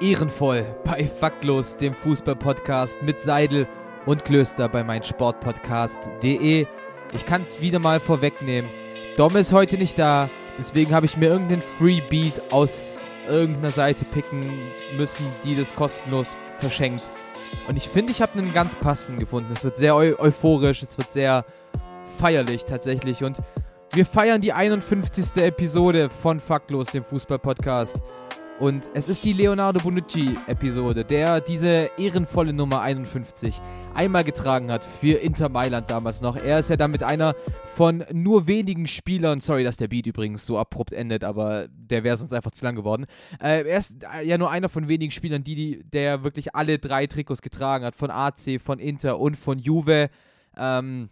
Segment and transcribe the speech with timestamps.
[0.00, 3.66] ehrenvoll bei Faktlos, dem Fußballpodcast mit Seidel
[4.06, 6.66] und Klöster bei meinsportpodcast.de.
[7.12, 8.70] Ich kann es wieder mal vorwegnehmen.
[9.16, 14.50] Dom ist heute nicht da, deswegen habe ich mir irgendeinen Freebeat aus irgendeiner Seite picken
[14.96, 17.02] müssen, die das kostenlos verschenkt.
[17.68, 19.52] Und ich finde, ich habe einen ganz passenden gefunden.
[19.52, 21.44] Es wird sehr eu euphorisch, es wird sehr
[22.18, 23.22] feierlich tatsächlich.
[23.24, 23.38] Und
[23.92, 25.42] wir feiern die 51.
[25.42, 28.02] Episode von Faktlos, dem Fußball-Podcast.
[28.60, 33.58] Und es ist die Leonardo Bonucci-Episode, der diese ehrenvolle Nummer 51
[33.94, 36.36] einmal getragen hat für Inter Mailand damals noch.
[36.36, 37.34] Er ist ja damit einer
[37.74, 42.18] von nur wenigen Spielern, sorry, dass der Beat übrigens so abrupt endet, aber der wäre
[42.18, 43.06] sonst einfach zu lang geworden.
[43.42, 47.06] Äh, er ist ja nur einer von wenigen Spielern, die, die, der wirklich alle drei
[47.06, 50.10] Trikots getragen hat, von AC, von Inter und von Juve.
[50.54, 51.08] Ähm,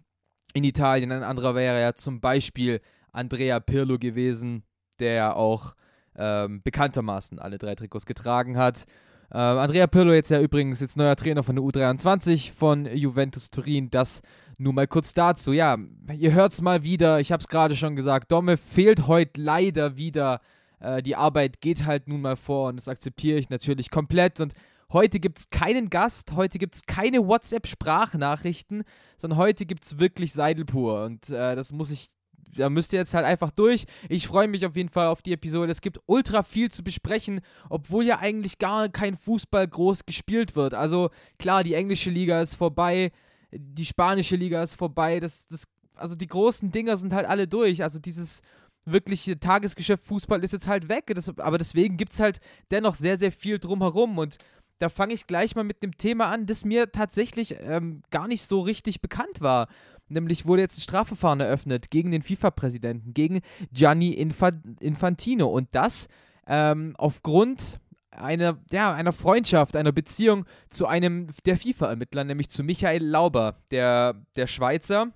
[0.55, 1.13] in Italien.
[1.13, 2.81] Ein anderer wäre ja zum Beispiel
[3.13, 4.65] Andrea Pirlo gewesen,
[4.99, 5.75] der auch
[6.19, 8.85] ähm, bekanntermaßen alle drei Trikots getragen hat.
[9.33, 13.91] Ähm, Andrea Pirlo jetzt ja übrigens jetzt neuer Trainer von der U23 von Juventus Turin.
[13.91, 14.23] Das
[14.57, 15.53] nur mal kurz dazu.
[15.53, 15.77] Ja,
[16.13, 17.21] ihr hört es mal wieder.
[17.21, 18.33] Ich habe es gerade schon gesagt.
[18.33, 20.41] Domme fehlt heute leider wieder.
[20.81, 24.41] Äh, die Arbeit geht halt nun mal vor und das akzeptiere ich natürlich komplett.
[24.41, 24.55] Und
[24.91, 28.85] Heute gibt es keinen Gast, heute gibt es keine WhatsApp-Sprachnachrichten,
[29.19, 31.05] sondern heute gibt es wirklich Seidelpur.
[31.05, 32.11] Und äh, das muss ich,
[32.57, 33.85] da müsst ihr jetzt halt einfach durch.
[34.09, 35.71] Ich freue mich auf jeden Fall auf die Episode.
[35.73, 40.75] Es gibt ultra viel zu besprechen, obwohl ja eigentlich gar kein Fußball groß gespielt wird.
[40.75, 43.13] Also klar, die englische Liga ist vorbei,
[43.51, 45.21] die spanische Liga ist vorbei.
[45.21, 47.83] Das, das, also die großen Dinger sind halt alle durch.
[47.83, 48.41] Also dieses
[48.85, 51.13] wirkliche Tagesgeschäft Fußball ist jetzt halt weg.
[51.15, 54.19] Das, aber deswegen gibt es halt dennoch sehr, sehr viel drumherum.
[54.19, 54.39] Und
[54.79, 58.45] da fange ich gleich mal mit dem Thema an, das mir tatsächlich ähm, gar nicht
[58.45, 59.69] so richtig bekannt war.
[60.09, 63.41] Nämlich wurde jetzt ein Strafverfahren eröffnet gegen den FIFA-Präsidenten, gegen
[63.73, 65.49] Gianni Infa Infantino.
[65.49, 66.09] Und das
[66.47, 67.79] ähm, aufgrund
[68.11, 74.15] einer, ja, einer Freundschaft, einer Beziehung zu einem der FIFA-Ermittler, nämlich zu Michael Lauber, der,
[74.37, 75.13] der Schweizer.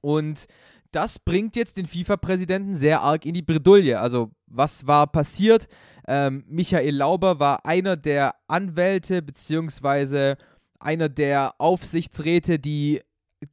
[0.00, 0.46] Und
[0.92, 4.00] das bringt jetzt den FIFA-Präsidenten sehr arg in die Bredouille.
[4.00, 5.68] Also, was war passiert?
[6.06, 10.36] Ähm, Michael Lauber war einer der Anwälte beziehungsweise
[10.80, 13.02] einer der Aufsichtsräte, die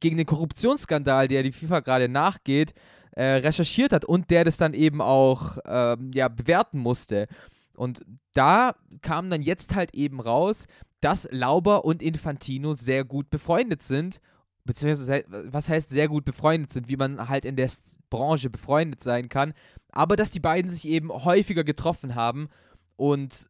[0.00, 2.74] gegen den Korruptionsskandal, der die FIFA gerade nachgeht,
[3.12, 7.28] äh, recherchiert hat und der das dann eben auch ähm, ja, bewerten musste.
[7.74, 8.04] Und
[8.34, 10.66] da kam dann jetzt halt eben raus,
[11.00, 14.20] dass Lauber und Infantino sehr gut befreundet sind.
[14.64, 17.70] Beziehungsweise, was heißt sehr gut befreundet sind, wie man halt in der
[18.10, 19.54] Branche befreundet sein kann
[19.96, 22.48] aber dass die beiden sich eben häufiger getroffen haben
[22.96, 23.48] und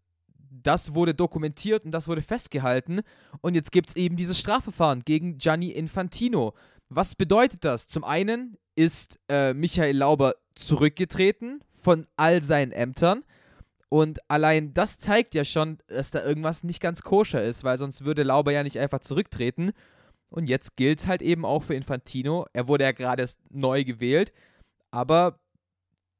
[0.66, 3.00] das wurde dokumentiert und das wurde festgehalten
[3.41, 6.54] und jetzt gibt es eben dieses Strafverfahren gegen Gianni Infantino.
[6.88, 7.87] Was bedeutet das?
[7.87, 13.25] Zum einen ist äh, Michael Lauber zurückgetreten von all seinen Ämtern.
[13.88, 18.05] Und allein das zeigt ja schon, dass da irgendwas nicht ganz koscher ist, weil sonst
[18.05, 19.71] würde Lauber ja nicht einfach zurücktreten.
[20.28, 22.47] Und jetzt gilt es halt eben auch für Infantino.
[22.53, 24.32] Er wurde ja gerade erst neu gewählt.
[24.91, 25.38] Aber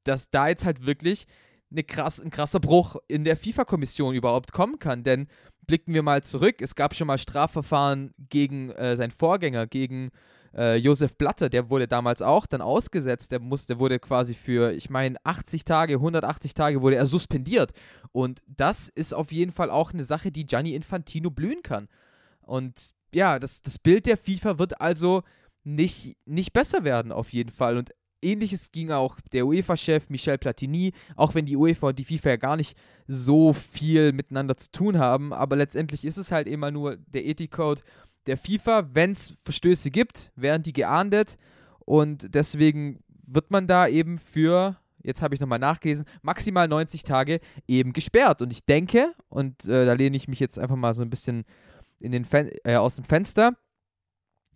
[0.05, 1.27] dass da jetzt halt wirklich
[1.71, 5.03] eine krass, ein krasser Bruch in der FIFA-Kommission überhaupt kommen kann.
[5.03, 5.27] Denn
[5.65, 10.11] blicken wir mal zurück, es gab schon mal Strafverfahren gegen äh, seinen Vorgänger, gegen
[10.55, 14.89] äh, Josef Blatter, der wurde damals auch dann ausgesetzt, der, musste, wurde quasi für, ich
[14.89, 17.71] meine, 80 Tage, 180 Tage wurde er suspendiert.
[18.11, 21.87] Und das ist auf jeden Fall auch eine Sache, die Gianni Infantino blühen kann.
[22.41, 25.23] Und ja, das, das Bild der FIFA wird also
[25.63, 27.77] nicht, nicht besser werden, auf jeden Fall.
[27.77, 27.91] Und
[28.21, 32.35] Ähnliches ging auch der UEFA-Chef Michel Platini, auch wenn die UEFA und die FIFA ja
[32.37, 36.97] gar nicht so viel miteinander zu tun haben, aber letztendlich ist es halt immer nur
[36.97, 37.83] der Ethikcode
[38.25, 38.89] der FIFA.
[38.93, 41.37] Wenn es Verstöße gibt, werden die geahndet
[41.79, 47.39] und deswegen wird man da eben für, jetzt habe ich nochmal nachgelesen, maximal 90 Tage
[47.67, 48.41] eben gesperrt.
[48.41, 51.45] Und ich denke, und äh, da lehne ich mich jetzt einfach mal so ein bisschen
[51.99, 53.53] in den Fen äh, aus dem Fenster,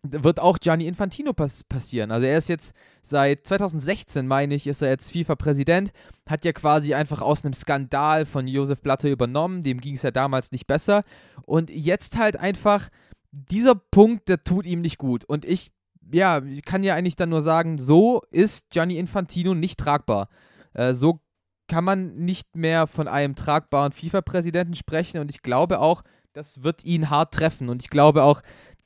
[0.04, 2.12] wird auch Gianni Infantino pass passieren.
[2.12, 5.92] Also er ist jetzt seit 2016, meine ich, ist er jetzt FIFA-Präsident,
[6.28, 10.12] hat ja quasi einfach aus einem Skandal von Josef Blatter übernommen, dem ging es ja
[10.12, 11.04] damals nicht besser.
[11.46, 12.90] Und jetzt halt einfach,
[13.32, 15.24] dieser Punkt, der tut ihm nicht gut.
[15.24, 15.72] Und ich,
[16.12, 20.30] ja, kann ja eigentlich dann nur sagen, so ist Gianni Infantino nicht tragbar.
[20.74, 21.20] Äh, so
[21.68, 26.84] kann man nicht mehr von einem tragbaren FIFA-Präsidenten sprechen und ich glaube auch, das wird
[26.84, 27.70] ihn hart treffen.
[27.70, 28.42] Und ich glaube auch,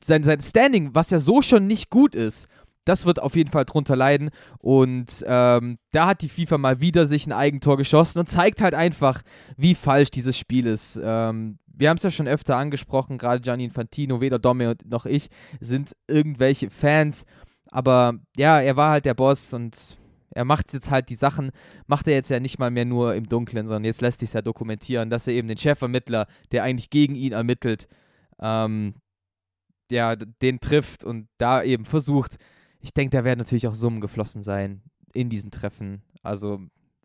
[0.06, 2.48] sein, sein Standing, was ja so schon nicht gut ist,
[2.86, 4.30] das wird auf jeden Fall drunter leiden.
[4.60, 8.76] Und ähm, da hat die FIFA mal wieder sich ein Eigentor geschossen und zeigt halt
[8.76, 9.22] einfach,
[9.58, 11.00] wie falsch dieses Spiel ist.
[11.04, 15.30] Ähm, wir haben es ja schon öfter angesprochen, gerade Gianni Infantino, weder Domme noch ich
[15.60, 17.26] sind irgendwelche Fans.
[17.72, 19.98] Aber ja, er war halt der Boss und
[20.30, 21.52] er macht jetzt halt die Sachen,
[21.88, 24.42] macht er jetzt ja nicht mal mehr nur im Dunkeln, sondern jetzt lässt sich ja
[24.42, 27.88] dokumentieren, dass er eben den Chefermittler, der eigentlich gegen ihn ermittelt,
[28.40, 28.96] ähm,
[29.92, 32.38] ja, den trifft und da eben versucht.
[32.80, 34.82] Ich denke, da werden natürlich auch Summen geflossen sein
[35.14, 36.02] in diesen Treffen.
[36.24, 36.60] Also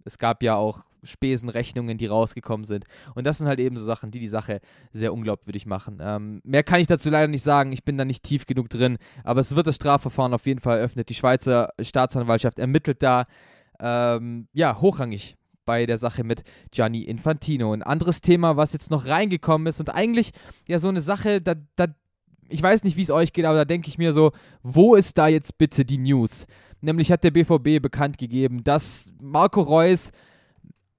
[0.04, 2.84] es gab ja auch Spesenrechnungen, die rausgekommen sind.
[3.14, 4.60] Und das sind halt eben so Sachen, die die Sache
[4.92, 5.98] sehr unglaubwürdig machen.
[6.00, 7.72] Ähm, mehr kann ich dazu leider nicht sagen.
[7.72, 8.98] Ich bin da nicht tief genug drin.
[9.24, 11.08] Aber es wird das Strafverfahren auf jeden Fall eröffnet.
[11.08, 13.26] Die Schweizer Staatsanwaltschaft ermittelt da,
[13.78, 17.72] ähm, ja, hochrangig bei der Sache mit Gianni Infantino.
[17.72, 20.32] Ein anderes Thema, was jetzt noch reingekommen ist und eigentlich
[20.68, 21.86] ja so eine Sache, da, da
[22.50, 24.32] ich weiß nicht, wie es euch geht, aber da denke ich mir so,
[24.62, 26.46] wo ist da jetzt bitte die News?
[26.80, 30.12] Nämlich hat der BVB bekannt gegeben, dass Marco Reus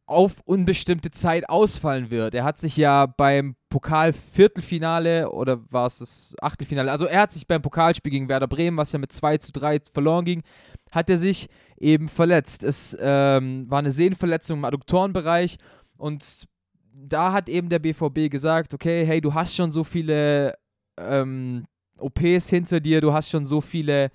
[0.05, 2.33] auf unbestimmte Zeit ausfallen wird.
[2.33, 7.47] Er hat sich ja beim Pokal-Viertelfinale oder war es das Achtelfinale, also er hat sich
[7.47, 10.43] beim Pokalspiel gegen Werder Bremen, was ja mit 2 zu 3 verloren ging,
[10.91, 12.63] hat er sich eben verletzt.
[12.63, 15.57] Es ähm, war eine Sehnenverletzung im Adduktorenbereich
[15.97, 16.45] und
[16.93, 20.55] da hat eben der BVB gesagt, okay, hey, du hast schon so viele
[20.97, 21.65] ähm,
[21.99, 24.11] OPs hinter dir, du hast schon so viele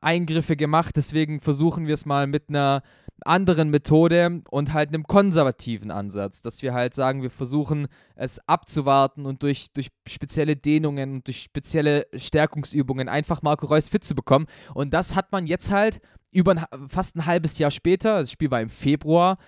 [0.00, 2.82] Eingriffe gemacht, deswegen versuchen wir es mal mit einer
[3.24, 7.86] anderen Methode und halt einem konservativen Ansatz, dass wir halt sagen, wir versuchen
[8.16, 14.04] es abzuwarten und durch, durch spezielle Dehnungen und durch spezielle Stärkungsübungen einfach Marco Reus fit
[14.04, 14.46] zu bekommen.
[14.74, 16.00] Und das hat man jetzt halt
[16.32, 19.38] über ein, fast ein halbes Jahr später, das Spiel war im Februar,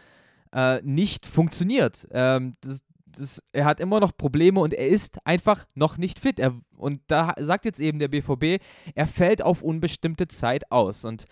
[0.53, 2.07] äh, nicht funktioniert.
[2.13, 2.83] Ähm, das,
[3.19, 6.39] das, er hat immer noch Probleme und er ist einfach noch nicht fit.
[6.39, 8.63] Er, und da sagt jetzt eben der BVB,
[8.95, 11.05] er fällt auf unbestimmte Zeit aus.
[11.05, 11.27] Und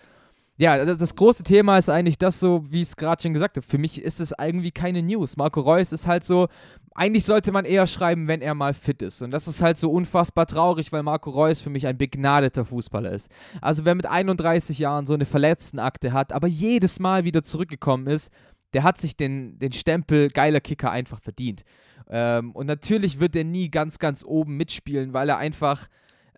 [0.57, 3.57] ja, das, das große Thema ist eigentlich das so, wie ich es gerade schon gesagt
[3.57, 3.67] habe.
[3.67, 5.35] Für mich ist es irgendwie keine News.
[5.35, 6.47] Marco Reus ist halt so,
[6.93, 9.21] eigentlich sollte man eher schreiben, wenn er mal fit ist.
[9.21, 13.11] Und das ist halt so unfassbar traurig, weil Marco Reus für mich ein begnadeter Fußballer
[13.11, 13.29] ist.
[13.61, 18.31] Also wer mit 31 Jahren so eine Verletztenakte hat, aber jedes Mal wieder zurückgekommen ist,
[18.73, 21.63] der hat sich den, den Stempel geiler Kicker einfach verdient.
[22.09, 25.87] Ähm, und natürlich wird er nie ganz, ganz oben mitspielen, weil er einfach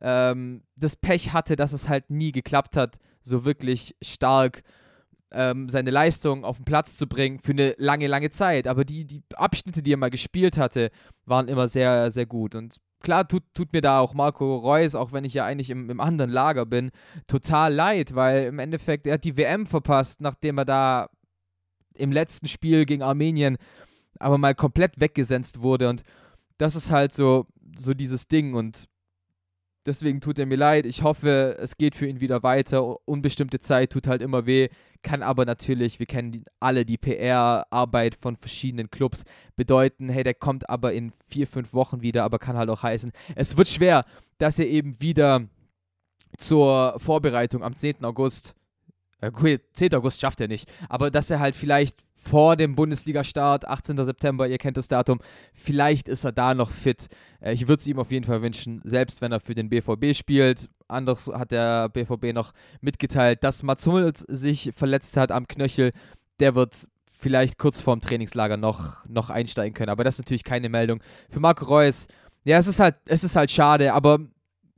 [0.02, 4.64] ähm, das Pech hatte, dass es halt nie geklappt hat, so wirklich stark
[5.32, 8.68] ähm, seine Leistung auf den Platz zu bringen für eine lange, lange Zeit.
[8.68, 10.90] Aber die, die Abschnitte, die er mal gespielt hatte,
[11.26, 12.56] waren immer sehr, sehr gut.
[12.56, 15.90] Und klar tut, tut mir da auch Marco Reus, auch wenn ich ja eigentlich im,
[15.90, 16.92] im anderen Lager bin,
[17.28, 21.10] total leid, weil im Endeffekt er hat die WM verpasst, nachdem er da
[21.98, 23.58] im letzten Spiel gegen Armenien
[24.20, 25.90] aber mal komplett weggesenzt wurde.
[25.90, 26.04] Und
[26.58, 27.46] das ist halt so,
[27.78, 28.56] so dieses Ding.
[28.56, 28.88] Und
[29.88, 30.86] Deswegen tut er mir leid.
[30.86, 33.08] Ich hoffe, es geht für ihn wieder weiter.
[33.08, 34.68] Unbestimmte Zeit tut halt immer weh.
[35.02, 39.24] Kann aber natürlich, wir kennen die, alle die PR-Arbeit von verschiedenen Clubs,
[39.56, 43.14] bedeuten, hey, der kommt aber in vier, fünf Wochen wieder, aber kann halt auch heißen,
[43.36, 44.04] es wird schwer,
[44.40, 45.48] dass er eben wieder
[46.38, 48.04] zur Vorbereitung am 10.
[48.04, 48.57] August,
[49.22, 49.94] äh, 10.
[49.96, 54.04] August schafft er nicht, aber dass er halt vielleicht vor dem Bundesliga-Start, 18.
[54.04, 55.20] September, ihr kennt das Datum.
[55.54, 57.08] Vielleicht ist er da noch fit.
[57.40, 60.16] Äh, ich würde es ihm auf jeden Fall wünschen, selbst wenn er für den BVB
[60.16, 60.70] spielt.
[60.88, 65.92] Anders hat der BVB noch mitgeteilt, dass Mats Hummels sich verletzt hat am Knöchel.
[66.40, 66.88] Der wird
[67.20, 69.90] vielleicht kurz vorm Trainingslager noch, noch einsteigen können.
[69.90, 71.02] Aber das ist natürlich keine Meldung.
[71.30, 72.08] Für Marco Reus,
[72.44, 74.20] ja, es ist halt, es ist halt schade, aber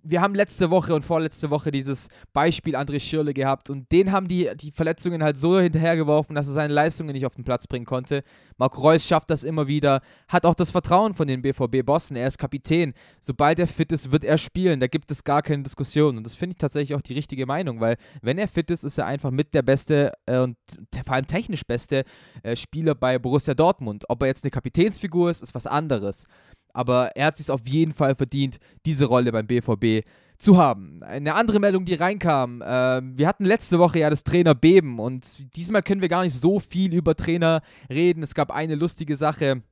[0.04, 4.28] wir haben letzte Woche und vorletzte Woche dieses Beispiel André Schirle gehabt und den haben
[4.28, 7.86] die, die Verletzungen halt so hinterhergeworfen, dass er seine Leistungen nicht auf den Platz bringen
[7.86, 8.24] konnte.
[8.58, 12.38] Marc Reus schafft das immer wieder, hat auch das Vertrauen von den BVB-Bossen, er ist
[12.38, 12.94] Kapitän.
[13.22, 16.36] Sobald er fit ist, wird er spielen, da gibt es gar keine Diskussion und das
[16.36, 19.32] finde ich tatsächlich auch die richtige Meinung, weil wenn er fit ist, ist er einfach
[19.32, 20.58] mit der beste äh, und
[21.06, 22.04] vor allem technisch beste
[22.44, 24.06] äh, Spieler bei Borussia Dortmund.
[24.10, 26.26] Ob er jetzt eine Kapitänsfigur ist, ist was anderes
[26.74, 30.06] aber er hat sich auf jeden Fall verdient, diese Rolle beim BVB
[30.38, 31.04] zu haben.
[31.04, 35.56] Eine andere Meldung, die reinkam, äh, wir hatten letzte Woche ja das Trainer Beben und
[35.56, 38.24] diesmal können wir gar nicht so viel über Trainer reden.
[38.24, 39.64] Es gab eine lustige Sache,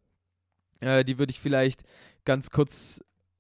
[0.82, 1.84] äh, die würde ich vielleicht
[2.25, 3.00] ganz kurz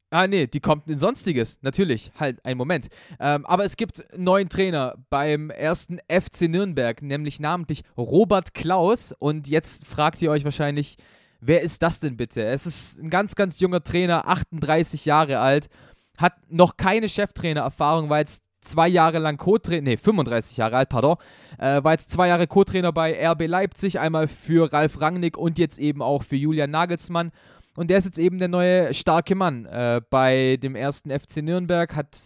[0.09, 1.59] Ah, nee, die kommt in Sonstiges.
[1.63, 2.87] Natürlich, halt, einen Moment.
[3.19, 9.13] Ähm, aber es gibt einen neuen Trainer beim ersten FC Nürnberg, nämlich namentlich Robert Klaus.
[9.19, 10.95] Und jetzt fragt ihr euch wahrscheinlich,
[11.39, 12.43] Wer ist das denn bitte?
[12.43, 15.69] Es ist ein ganz, ganz junger Trainer, 38 Jahre alt,
[16.17, 21.17] hat noch keine Cheftrainer-Erfahrung, war jetzt zwei Jahre lang Co-Trainer, nee, 35 Jahre alt, pardon,
[21.57, 25.79] äh, war jetzt zwei Jahre Co-Trainer bei RB Leipzig, einmal für Ralf Rangnick und jetzt
[25.79, 27.31] eben auch für Julian Nagelsmann.
[27.77, 29.67] Und der ist jetzt eben der neue starke Mann.
[29.67, 32.17] Äh, bei dem ersten FC Nürnberg hat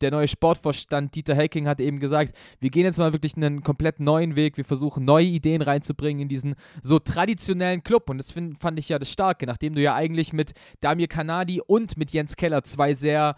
[0.00, 4.00] der neue Sportvorstand Dieter Hecking hat eben gesagt, wir gehen jetzt mal wirklich einen komplett
[4.00, 8.58] neuen Weg, wir versuchen neue Ideen reinzubringen in diesen so traditionellen Club und das find,
[8.58, 10.50] fand ich ja das Starke, nachdem du ja eigentlich mit
[10.80, 13.36] Damir Kanadi und mit Jens Keller zwei sehr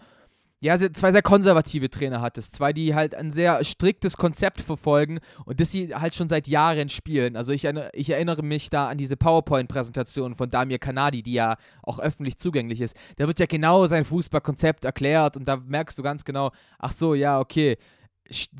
[0.63, 2.53] ja, zwei sehr konservative Trainer hattest.
[2.53, 6.89] Zwei, die halt ein sehr striktes Konzept verfolgen und das sie halt schon seit Jahren
[6.89, 7.35] spielen.
[7.35, 11.99] Also ich, ich erinnere mich da an diese PowerPoint-Präsentation von Damir Kanadi, die ja auch
[11.99, 12.95] öffentlich zugänglich ist.
[13.17, 17.15] Da wird ja genau sein Fußballkonzept erklärt und da merkst du ganz genau, ach so,
[17.15, 17.77] ja, okay,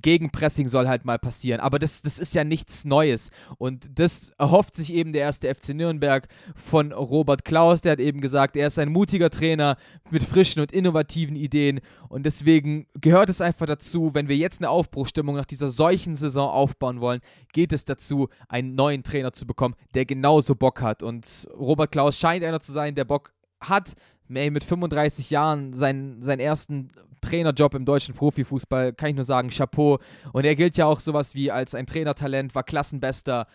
[0.02, 1.60] Gegenpressing soll halt mal passieren.
[1.60, 3.32] Aber das, das ist ja nichts Neues.
[3.58, 7.82] Und das erhofft sich eben der erste FC Nürnberg von Robert Klaus.
[7.82, 9.78] Der hat eben gesagt, er ist ein mutiger Trainer
[10.10, 11.82] mit frischen und innovativen Ideen.
[12.10, 16.50] Und deswegen gehört es einfach dazu, wenn wir jetzt eine Aufbruchstimmung nach dieser solchen Saison
[16.50, 17.22] aufbauen wollen,
[17.54, 21.04] geht es dazu, einen neuen Trainer zu bekommen, der genauso Bock hat.
[21.04, 23.96] Und Robert Klaus scheint einer zu sein, der Bock hat,
[24.32, 26.90] mit 35 Jahren seinen, seinen ersten
[27.22, 30.00] Trainerjob im deutschen Profifußball, kann ich nur sagen, Chapeau.
[30.34, 33.48] Und er gilt ja auch sowas wie als ein Trainertalent, war Klassenbester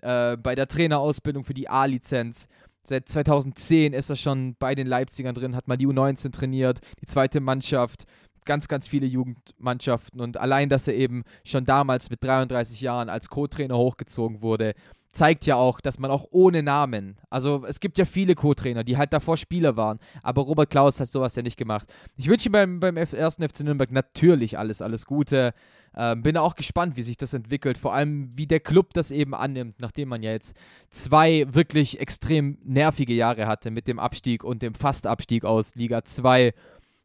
[0.00, 2.48] äh, bei der Trainerausbildung für die A-Lizenz.
[2.84, 7.06] Seit 2010 ist er schon bei den Leipzigern drin, hat mal die U19 trainiert, die
[7.06, 8.06] zweite Mannschaft,
[8.44, 13.28] ganz, ganz viele Jugendmannschaften und allein, dass er eben schon damals mit 33 Jahren als
[13.28, 14.74] Co-Trainer hochgezogen wurde,
[15.12, 18.96] zeigt ja auch, dass man auch ohne Namen, also es gibt ja viele Co-Trainer, die
[18.96, 21.92] halt davor Spieler waren, aber Robert Klaus hat sowas ja nicht gemacht.
[22.16, 25.52] Ich wünsche ihm beim, beim ersten FC Nürnberg natürlich alles, alles Gute.
[25.94, 29.34] Ähm, bin auch gespannt, wie sich das entwickelt, vor allem wie der Club das eben
[29.34, 30.56] annimmt, nachdem man ja jetzt
[30.90, 36.54] zwei wirklich extrem nervige Jahre hatte mit dem Abstieg und dem Fastabstieg aus Liga 2.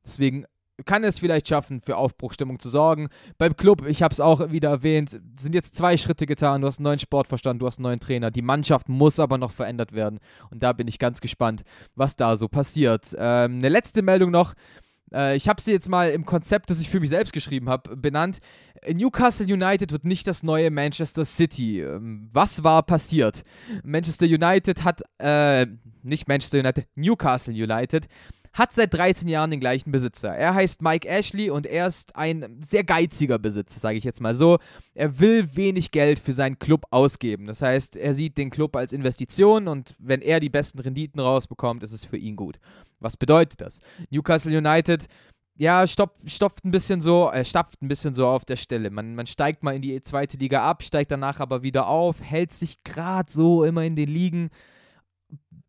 [0.06, 0.46] Deswegen
[0.86, 3.10] kann es vielleicht schaffen, für Aufbruchstimmung zu sorgen.
[3.38, 6.62] Beim Club, ich habe es auch wieder erwähnt, sind jetzt zwei Schritte getan.
[6.62, 8.31] Du hast einen neuen Sportverstand, du hast einen neuen Trainer.
[8.31, 10.19] Die Mannschaft muss aber noch verändert werden.
[10.51, 11.63] Und da bin ich ganz gespannt,
[11.96, 13.15] was da so passiert.
[13.17, 14.53] Ähm, eine letzte Meldung noch.
[15.13, 17.96] Äh, ich habe sie jetzt mal im Konzept, das ich für mich selbst geschrieben habe,
[17.96, 18.39] benannt.
[18.88, 21.81] Newcastle United wird nicht das neue Manchester City.
[21.81, 23.43] Ähm, was war passiert?
[23.84, 25.65] Manchester United hat, äh,
[26.03, 28.07] nicht Manchester United, Newcastle United
[28.57, 30.29] hat seit 13 Jahren den gleichen Besitzer.
[30.29, 34.33] Er heißt Mike Ashley und er ist ein sehr geiziger Besitzer, sage ich jetzt mal
[34.33, 34.57] so.
[34.95, 37.45] Er will wenig Geld für seinen Club ausgeben.
[37.45, 41.83] Das heißt, er sieht den Club als Investition und wenn er die besten Renditen rausbekommt,
[41.83, 42.59] ist es für ihn gut.
[42.99, 43.79] Was bedeutet das?
[44.09, 45.07] Newcastle United
[45.59, 48.91] ja, stopft, stopft ein bisschen so, äh, stapft ein bisschen so auf der Stelle.
[48.91, 52.51] Man, man steigt mal in die zweite Liga ab, steigt danach aber wieder auf, hält
[52.51, 54.49] sich gerade so immer in den Ligen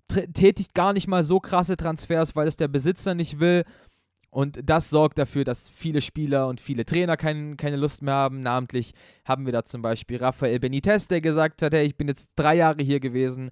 [0.09, 3.65] tätigt gar nicht mal so krasse Transfers, weil es der Besitzer nicht will.
[4.31, 8.41] Und das sorgt dafür, dass viele Spieler und viele Trainer kein, keine Lust mehr haben.
[8.41, 8.93] Namentlich
[9.25, 12.57] haben wir da zum Beispiel Rafael Benitez, der gesagt hat, hey, ich bin jetzt drei
[12.57, 13.50] Jahre hier gewesen,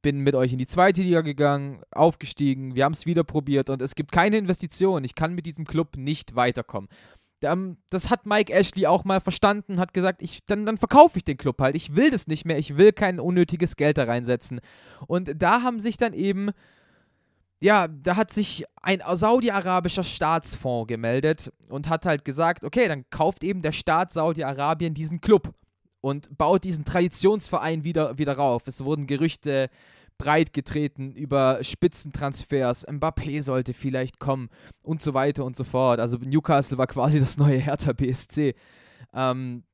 [0.00, 3.82] bin mit euch in die zweite Liga gegangen, aufgestiegen, wir haben es wieder probiert und
[3.82, 5.04] es gibt keine Investition.
[5.04, 6.88] Ich kann mit diesem Club nicht weiterkommen
[7.40, 11.36] das hat Mike Ashley auch mal verstanden, hat gesagt, ich, dann, dann verkaufe ich den
[11.36, 11.76] Club halt.
[11.76, 14.60] Ich will das nicht mehr, ich will kein unnötiges Geld da reinsetzen.
[15.06, 16.50] Und da haben sich dann eben,
[17.60, 23.44] ja, da hat sich ein saudi-arabischer Staatsfonds gemeldet und hat halt gesagt, okay, dann kauft
[23.44, 25.52] eben der Staat Saudi-Arabien diesen Club
[26.00, 28.62] und baut diesen Traditionsverein wieder, wieder rauf.
[28.66, 29.68] Es wurden Gerüchte
[30.18, 32.86] breit getreten über Spitzentransfers.
[32.88, 34.48] Mbappé sollte vielleicht kommen
[34.82, 36.00] und so weiter und so fort.
[36.00, 38.54] Also Newcastle war quasi das neue Hertha BSC.
[39.12, 39.64] Ähm,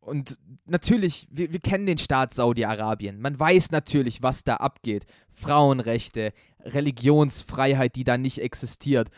[0.00, 3.20] und natürlich, wir, wir kennen den Staat Saudi-Arabien.
[3.20, 5.06] Man weiß natürlich, was da abgeht.
[5.30, 9.08] Frauenrechte, Religionsfreiheit, die da nicht existiert.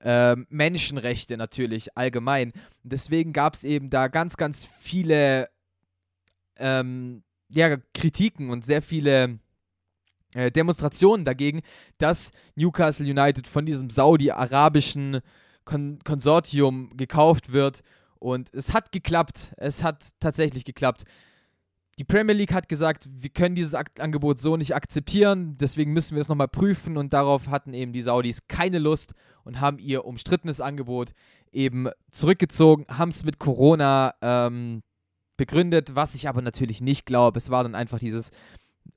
[0.00, 2.52] Ähm, Menschenrechte natürlich allgemein.
[2.84, 5.48] Deswegen gab es eben da ganz, ganz viele
[6.58, 9.40] ähm, ja, Kritiken und sehr viele
[10.36, 11.62] äh, Demonstrationen dagegen,
[11.98, 15.20] dass Newcastle United von diesem saudi-arabischen
[15.64, 17.82] Kon Konsortium gekauft wird.
[18.18, 19.54] Und es hat geklappt.
[19.56, 21.04] Es hat tatsächlich geklappt.
[21.98, 26.20] Die Premier League hat gesagt, wir können dieses Angebot so nicht akzeptieren, deswegen müssen wir
[26.20, 29.14] es nochmal prüfen und darauf hatten eben die Saudis keine Lust
[29.44, 31.12] und haben ihr umstrittenes Angebot
[31.52, 34.82] eben zurückgezogen, haben es mit Corona ähm,
[35.38, 37.38] begründet, was ich aber natürlich nicht glaube.
[37.38, 38.30] Es war dann einfach dieses,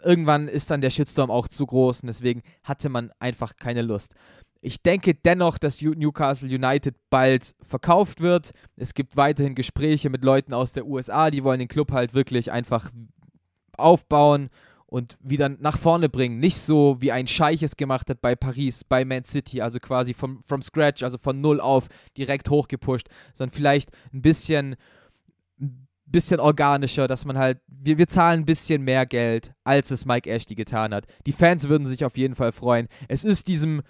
[0.03, 4.15] irgendwann ist dann der Shitstorm auch zu groß und deswegen hatte man einfach keine Lust.
[4.61, 8.51] Ich denke dennoch, dass Newcastle United bald verkauft wird.
[8.75, 12.51] Es gibt weiterhin Gespräche mit Leuten aus der USA, die wollen den Club halt wirklich
[12.51, 12.89] einfach
[13.77, 14.49] aufbauen
[14.85, 16.39] und wieder nach vorne bringen.
[16.39, 20.13] Nicht so, wie ein Scheich es gemacht hat bei Paris, bei Man City, also quasi
[20.13, 24.75] vom, from scratch, also von null auf direkt hochgepusht, sondern vielleicht ein bisschen
[26.11, 30.29] bisschen organischer, dass man halt, wir, wir zahlen ein bisschen mehr Geld, als es Mike
[30.29, 31.05] Ashley getan hat.
[31.25, 32.87] Die Fans würden sich auf jeden Fall freuen.
[33.07, 33.81] Es ist diesem,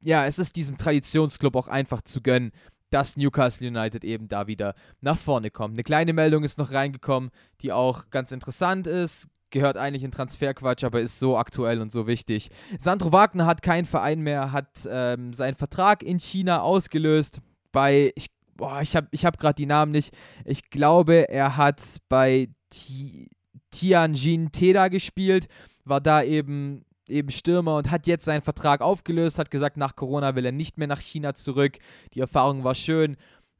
[0.00, 2.52] ja, es ist diesem Traditionsclub auch einfach zu gönnen,
[2.90, 5.74] dass Newcastle United eben da wieder nach vorne kommt.
[5.74, 9.28] Eine kleine Meldung ist noch reingekommen, die auch ganz interessant ist.
[9.50, 12.50] Gehört eigentlich in Transferquatsch, aber ist so aktuell und so wichtig.
[12.78, 17.40] Sandro Wagner hat keinen Verein mehr, hat ähm, seinen Vertrag in China ausgelöst
[17.70, 20.14] bei, ich boah, ich habe ich hab gerade die Namen nicht.
[20.44, 23.28] Ich glaube, er hat bei Ti
[23.70, 25.48] Tianjin Teda gespielt,
[25.84, 30.34] war da eben eben Stürmer und hat jetzt seinen Vertrag aufgelöst, hat gesagt, nach Corona
[30.34, 31.78] will er nicht mehr nach China zurück.
[32.14, 33.16] Die Erfahrung war schön,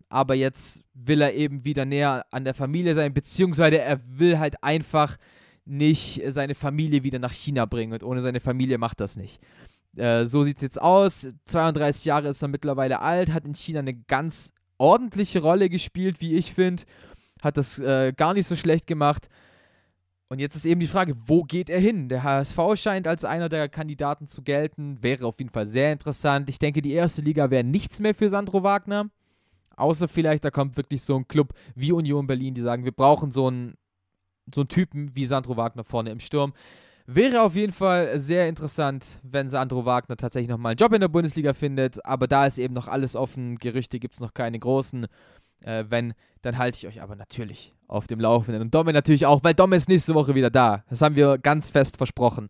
[0.08, 4.62] aber jetzt will er eben wieder näher an der Familie sein, beziehungsweise er will halt
[4.62, 5.16] einfach
[5.64, 9.40] nicht seine Familie wieder nach China bringen und ohne seine Familie macht das nicht.
[9.96, 11.28] Äh, so sieht es jetzt aus.
[11.46, 16.34] 32 Jahre ist er mittlerweile alt, hat in China eine ganz ordentliche Rolle gespielt, wie
[16.34, 16.84] ich finde.
[17.42, 19.28] Hat das äh, gar nicht so schlecht gemacht.
[20.28, 22.08] Und jetzt ist eben die Frage, wo geht er hin?
[22.08, 25.00] Der HSV scheint als einer der Kandidaten zu gelten.
[25.02, 26.48] Wäre auf jeden Fall sehr interessant.
[26.48, 29.08] Ich denke, die erste Liga wäre nichts mehr für Sandro Wagner.
[29.76, 33.30] Außer vielleicht, da kommt wirklich so ein Club wie Union Berlin, die sagen, wir brauchen
[33.30, 33.74] so einen,
[34.52, 36.54] so einen Typen wie Sandro Wagner vorne im Sturm.
[37.08, 41.08] Wäre auf jeden Fall sehr interessant, wenn Sandro Wagner tatsächlich nochmal einen Job in der
[41.08, 42.04] Bundesliga findet.
[42.04, 43.58] Aber da ist eben noch alles offen.
[43.58, 45.06] Gerüchte gibt es noch keine großen.
[45.60, 48.60] Äh, wenn, dann halte ich euch aber natürlich auf dem Laufenden.
[48.60, 50.84] Und Domme natürlich auch, weil Domme ist nächste Woche wieder da.
[50.88, 52.48] Das haben wir ganz fest versprochen.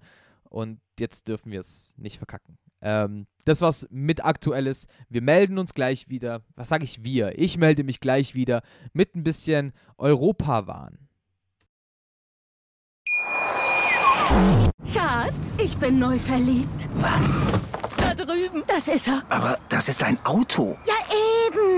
[0.48, 2.56] Und jetzt dürfen wir es nicht verkacken.
[2.80, 6.42] Ähm, das, was mit aktuell ist, wir melden uns gleich wieder.
[6.54, 7.38] Was sage ich wir?
[7.38, 8.62] Ich melde mich gleich wieder
[8.94, 11.05] mit ein bisschen Europawahn.
[14.92, 16.88] Schatz, ich bin neu verliebt.
[16.96, 17.40] Was?
[17.96, 18.62] Da drüben.
[18.66, 19.22] Das ist er.
[19.28, 20.76] Aber das ist ein Auto.
[20.86, 20.94] Ja,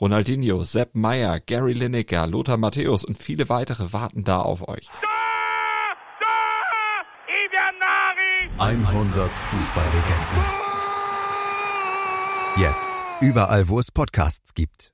[0.00, 4.88] Ronaldinho, Sepp Meyer, Gary Lineker, Lothar Matthäus und viele weitere warten da auf euch.
[8.58, 10.44] 100 Fußballlegenden.
[12.58, 14.92] Jetzt überall, wo es Podcasts gibt.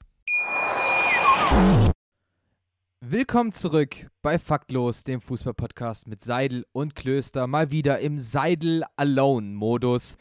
[3.01, 7.47] Willkommen zurück bei Faktlos, dem Fußballpodcast mit Seidel und Klöster.
[7.47, 10.17] Mal wieder im Seidel-Alone-Modus.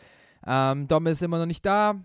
[0.46, 1.96] Ähm, Dom ist immer noch nicht da,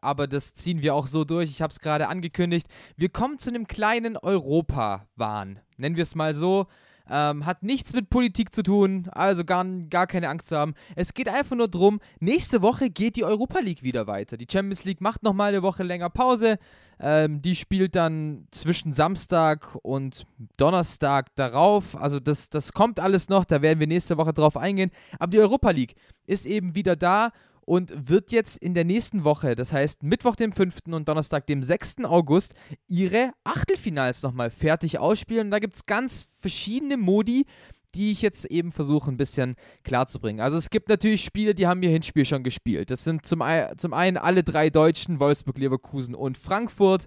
[0.00, 1.50] aber das ziehen wir auch so durch.
[1.50, 2.66] Ich habe es gerade angekündigt.
[2.96, 5.60] Wir kommen zu einem kleinen Europa-Wahn.
[5.76, 6.66] Nennen wir es mal so.
[7.12, 10.74] Ähm, hat nichts mit Politik zu tun, also gar, gar keine Angst zu haben.
[10.94, 14.36] Es geht einfach nur darum, nächste Woche geht die Europa League wieder weiter.
[14.36, 16.60] Die Champions League macht nochmal eine Woche länger Pause.
[17.00, 20.24] Ähm, die spielt dann zwischen Samstag und
[20.56, 21.96] Donnerstag darauf.
[21.96, 24.92] Also das, das kommt alles noch, da werden wir nächste Woche drauf eingehen.
[25.18, 27.32] Aber die Europa League ist eben wieder da
[27.70, 30.78] und wird jetzt in der nächsten Woche, das heißt Mittwoch, dem 5.
[30.90, 32.04] und Donnerstag, dem 6.
[32.04, 32.54] August,
[32.88, 35.46] ihre Achtelfinals nochmal fertig ausspielen.
[35.46, 37.46] Und da gibt es ganz verschiedene Modi,
[37.94, 39.54] die ich jetzt eben versuche ein bisschen
[39.84, 40.40] klarzubringen.
[40.40, 42.90] Also es gibt natürlich Spiele, die haben ihr Hinspiel schon gespielt.
[42.90, 43.40] Das sind zum,
[43.76, 47.06] zum einen alle drei Deutschen, Wolfsburg, Leverkusen und Frankfurt.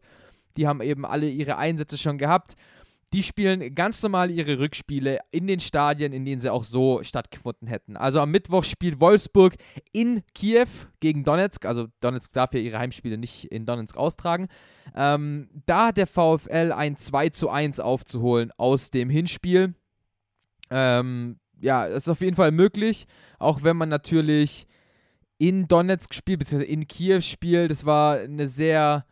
[0.56, 2.54] Die haben eben alle ihre Einsätze schon gehabt.
[3.13, 7.67] Die spielen ganz normal ihre Rückspiele in den Stadien, in denen sie auch so stattgefunden
[7.67, 7.95] hätten.
[7.95, 9.54] Also am Mittwoch spielt Wolfsburg
[9.91, 10.67] in Kiew
[10.99, 11.65] gegen Donetsk.
[11.65, 14.47] Also Donetsk darf ja ihre Heimspiele nicht in Donetsk austragen.
[14.95, 19.76] Ähm, da hat der VfL ein 2 zu 1 aufzuholen aus dem Hinspiel.
[20.71, 23.06] Ähm, ja, ist auf jeden Fall möglich,
[23.38, 24.65] auch wenn man natürlich
[25.38, 27.69] in Donetsk spielt, beziehungsweise in Kiew spielt.
[27.69, 29.06] Das war eine sehr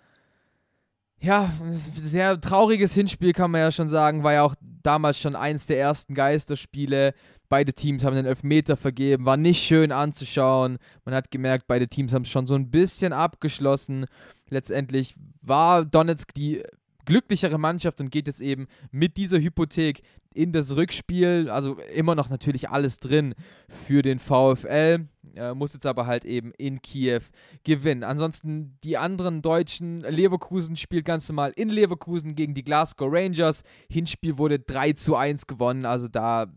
[1.21, 5.35] ja, ein sehr trauriges Hinspiel kann man ja schon sagen, war ja auch damals schon
[5.35, 7.13] eins der ersten Geisterspiele.
[7.47, 10.77] Beide Teams haben den Elfmeter vergeben, war nicht schön anzuschauen.
[11.05, 14.05] Man hat gemerkt, beide Teams haben es schon so ein bisschen abgeschlossen.
[14.49, 16.63] Letztendlich war Donetsk die
[17.05, 20.01] glücklichere Mannschaft und geht jetzt eben mit dieser Hypothek
[20.33, 21.49] in das Rückspiel.
[21.49, 23.35] Also immer noch natürlich alles drin
[23.67, 25.07] für den VfL.
[25.35, 27.21] Äh, muss jetzt aber halt eben in Kiew
[27.63, 28.03] gewinnen.
[28.03, 33.63] Ansonsten die anderen Deutschen, Leverkusen spielt ganz normal in Leverkusen gegen die Glasgow Rangers.
[33.89, 36.47] Hinspiel wurde 3 zu 1 gewonnen, also da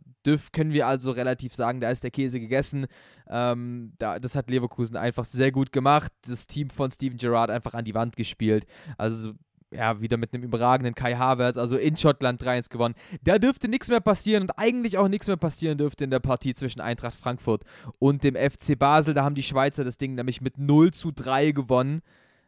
[0.53, 2.87] können wir also relativ sagen, da ist der Käse gegessen.
[3.29, 6.11] Ähm, da, das hat Leverkusen einfach sehr gut gemacht.
[6.27, 8.65] Das Team von Steven Gerrard einfach an die Wand gespielt.
[8.97, 9.35] Also
[9.75, 12.95] ja, wieder mit einem überragenden Kai Havertz, also in Schottland 3-1 gewonnen.
[13.23, 16.55] Da dürfte nichts mehr passieren und eigentlich auch nichts mehr passieren dürfte in der Partie
[16.55, 17.65] zwischen Eintracht Frankfurt
[17.99, 19.15] und dem FC Basel.
[19.15, 22.03] Da haben die Schweizer das Ding nämlich mit 0 zu 3 gewonnen.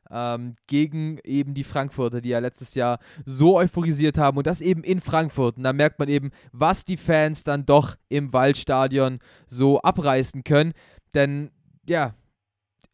[0.08, 4.84] Ähm, gegen eben die Frankfurter, die ja letztes Jahr so euphorisiert haben und das eben
[4.84, 5.56] in Frankfurt.
[5.56, 10.74] Und da merkt man eben, was die Fans dann doch im Waldstadion so abreißen können.
[11.12, 11.50] Denn
[11.88, 12.14] ja,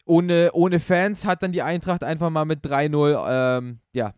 [0.07, 4.14] ohne, ohne Fans hat dann die Eintracht einfach mal mit 3-0 ähm, ja,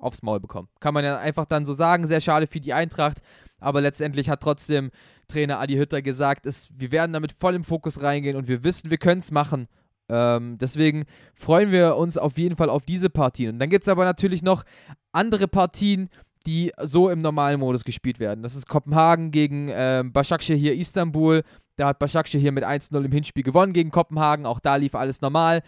[0.00, 0.68] aufs Maul bekommen.
[0.80, 2.06] Kann man ja einfach dann so sagen.
[2.06, 3.18] Sehr schade für die Eintracht.
[3.58, 4.90] Aber letztendlich hat trotzdem
[5.28, 8.90] Trainer Adi Hütter gesagt, es, wir werden damit voll im Fokus reingehen und wir wissen,
[8.90, 9.68] wir können es machen.
[10.08, 13.52] Ähm, deswegen freuen wir uns auf jeden Fall auf diese Partien.
[13.52, 14.64] Und dann gibt es aber natürlich noch
[15.12, 16.08] andere Partien,
[16.46, 18.42] die so im normalen Modus gespielt werden.
[18.42, 21.42] Das ist Kopenhagen gegen ähm, hier Istanbul.
[21.76, 24.46] Da hat hier mit 1-0 im Hinspiel gewonnen gegen Kopenhagen.
[24.46, 25.62] Auch da lief alles normal.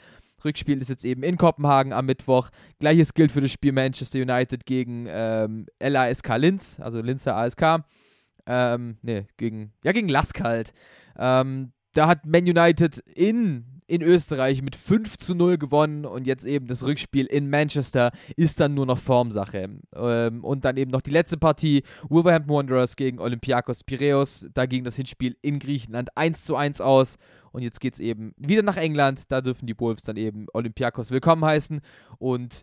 [0.45, 2.51] Rückspiel ist jetzt eben in Kopenhagen am Mittwoch.
[2.79, 7.85] Gleiches gilt für das Spiel Manchester United gegen ähm, LASK Linz, also Linzer ASK.
[8.47, 10.73] Ähm, ne, gegen, ja, gegen Lask halt.
[11.17, 16.47] Ähm, da hat Man United in in Österreich mit 5 zu 0 gewonnen und jetzt
[16.47, 19.69] eben das Rückspiel in Manchester ist dann nur noch Formsache.
[19.95, 24.49] Ähm, und dann eben noch die letzte Partie, Wolverhampton Wanderers gegen Olympiakos Piraeus.
[24.55, 27.19] Da ging das Hinspiel in Griechenland 1 zu 1 aus.
[27.53, 29.31] Und jetzt geht es eben wieder nach England.
[29.31, 31.83] Da dürfen die Wolves dann eben Olympiakos willkommen heißen.
[32.17, 32.63] Und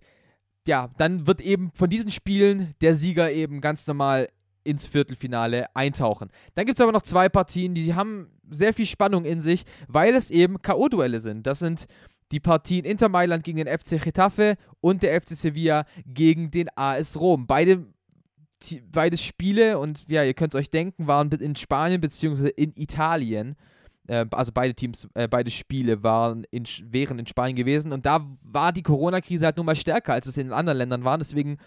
[0.67, 4.29] ja, dann wird eben von diesen Spielen der Sieger eben ganz normal
[4.63, 6.31] ins Viertelfinale eintauchen.
[6.55, 10.15] Dann gibt es aber noch zwei Partien, die haben sehr viel Spannung in sich, weil
[10.15, 11.45] es eben K.O.-Duelle sind.
[11.47, 11.87] Das sind
[12.31, 17.19] die Partien Inter Mailand gegen den FC Getafe und der FC Sevilla gegen den AS
[17.19, 17.47] Rom.
[17.47, 17.85] Beide,
[18.91, 22.49] beide Spiele, und ja, ihr könnt es euch denken, waren in Spanien bzw.
[22.49, 23.55] in Italien.
[24.07, 27.91] Äh, also beide Teams, äh, beide Spiele waren in, wären in Spanien gewesen.
[27.91, 31.17] Und da war die Corona-Krise halt nun mal stärker, als es in anderen Ländern war.
[31.17, 31.57] Deswegen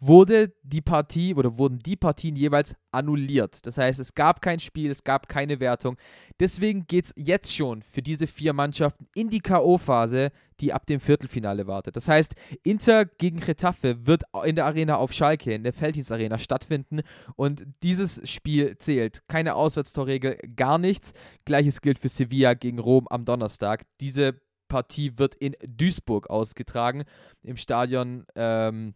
[0.00, 3.66] wurde die Partie oder wurden die Partien jeweils annulliert.
[3.66, 5.96] Das heißt, es gab kein Spiel, es gab keine Wertung.
[6.38, 10.30] Deswegen geht es jetzt schon für diese vier Mannschaften in die K.O.-Phase,
[10.60, 11.96] die ab dem Viertelfinale wartet.
[11.96, 16.38] Das heißt, Inter gegen Retafe wird in der Arena auf Schalke, in der Felddienst Arena
[16.38, 17.00] stattfinden
[17.36, 19.22] und dieses Spiel zählt.
[19.28, 21.12] Keine Auswärtstorregel, gar nichts.
[21.44, 23.84] Gleiches gilt für Sevilla gegen Rom am Donnerstag.
[24.00, 27.04] Diese Partie wird in Duisburg ausgetragen,
[27.42, 28.94] im Stadion ähm,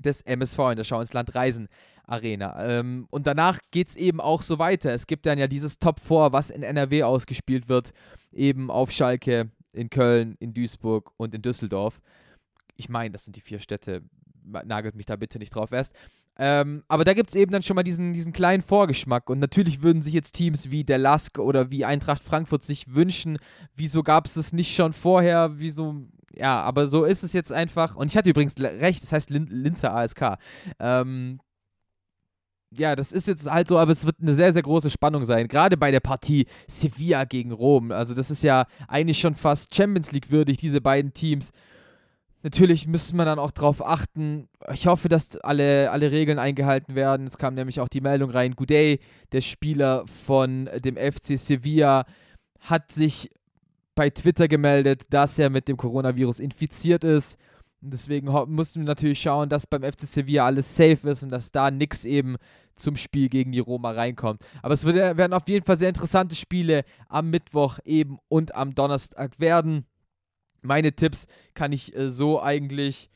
[0.00, 1.68] des MSV in der Schau ins Land Reisen
[2.06, 2.56] Arena.
[2.66, 4.92] Ähm, und danach geht es eben auch so weiter.
[4.92, 7.92] Es gibt dann ja dieses Top 4, was in NRW ausgespielt wird,
[8.32, 12.00] eben auf Schalke, in Köln, in Duisburg und in Düsseldorf.
[12.76, 14.02] Ich meine, das sind die vier Städte.
[14.42, 15.94] Nagelt mich da bitte nicht drauf erst.
[16.38, 19.28] Ähm, aber da gibt es eben dann schon mal diesen, diesen kleinen Vorgeschmack.
[19.28, 23.38] Und natürlich würden sich jetzt Teams wie der Lask oder wie Eintracht Frankfurt sich wünschen,
[23.76, 27.96] wieso gab es es nicht schon vorher, wieso ja, aber so ist es jetzt einfach.
[27.96, 30.36] Und ich hatte übrigens recht, das heißt Lin Linzer ASK.
[30.78, 31.40] Ähm,
[32.72, 35.48] ja, das ist jetzt halt so, aber es wird eine sehr, sehr große Spannung sein.
[35.48, 37.90] Gerade bei der Partie Sevilla gegen Rom.
[37.90, 41.50] Also, das ist ja eigentlich schon fast Champions League würdig, diese beiden Teams.
[42.42, 44.48] Natürlich müssen wir dann auch darauf achten.
[44.72, 47.26] Ich hoffe, dass alle, alle Regeln eingehalten werden.
[47.26, 49.00] Es kam nämlich auch die Meldung rein: Goudet,
[49.32, 52.06] der Spieler von dem FC Sevilla,
[52.60, 53.30] hat sich
[53.94, 57.38] bei Twitter gemeldet, dass er mit dem Coronavirus infiziert ist.
[57.82, 61.50] Und deswegen mussten wir natürlich schauen, dass beim FC Sevilla alles safe ist und dass
[61.50, 62.36] da nichts eben
[62.74, 64.42] zum Spiel gegen die Roma reinkommt.
[64.62, 69.38] Aber es werden auf jeden Fall sehr interessante Spiele am Mittwoch eben und am Donnerstag
[69.38, 69.86] werden.
[70.62, 73.10] Meine Tipps kann ich äh, so eigentlich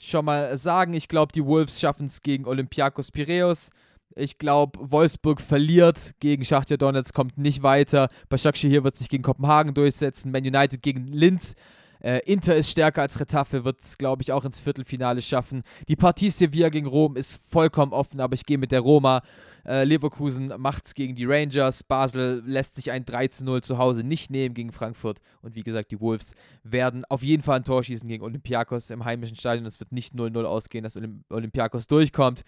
[0.00, 0.94] schon mal sagen.
[0.94, 3.70] Ich glaube, die Wolves schaffen es gegen Olympiakos Piraeus.
[4.14, 8.08] Ich glaube, Wolfsburg verliert gegen Schachtja Donetsk, kommt nicht weiter.
[8.28, 10.32] Başakşehir hier wird sich gegen Kopenhagen durchsetzen.
[10.32, 11.54] Man United gegen Linz.
[12.00, 15.62] Äh, Inter ist stärker als Retafe, wird es, glaube ich, auch ins Viertelfinale schaffen.
[15.88, 19.22] Die Partie Sevilla gegen Rom ist vollkommen offen, aber ich gehe mit der Roma.
[19.66, 21.82] Äh, Leverkusen macht es gegen die Rangers.
[21.82, 25.18] Basel lässt sich ein 3 zu 0 zu Hause nicht nehmen gegen Frankfurt.
[25.42, 29.04] Und wie gesagt, die Wolves werden auf jeden Fall ein Tor schießen gegen Olympiakos im
[29.04, 29.66] heimischen Stadion.
[29.66, 32.44] Es wird nicht 0-0 ausgehen, dass Olympiakos durchkommt.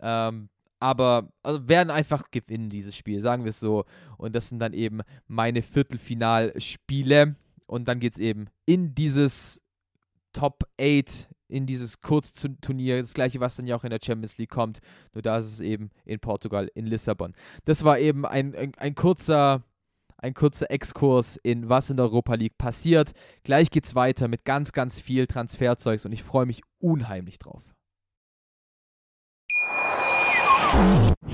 [0.00, 0.48] Ähm,
[0.80, 3.84] aber also werden einfach gewinnen dieses Spiel, sagen wir es so.
[4.18, 7.36] Und das sind dann eben meine Viertelfinalspiele.
[7.66, 9.62] Und dann geht es eben in dieses
[10.32, 14.50] Top 8, in dieses Kurzturnier, das gleiche, was dann ja auch in der Champions League
[14.50, 14.80] kommt.
[15.12, 17.34] Nur da ist es eben in Portugal, in Lissabon.
[17.64, 19.62] Das war eben ein, ein, ein kurzer
[20.24, 23.12] ein kurzer Exkurs in was in der Europa League passiert.
[23.42, 27.73] Gleich geht's weiter mit ganz, ganz viel Transferzeugs und ich freue mich unheimlich drauf.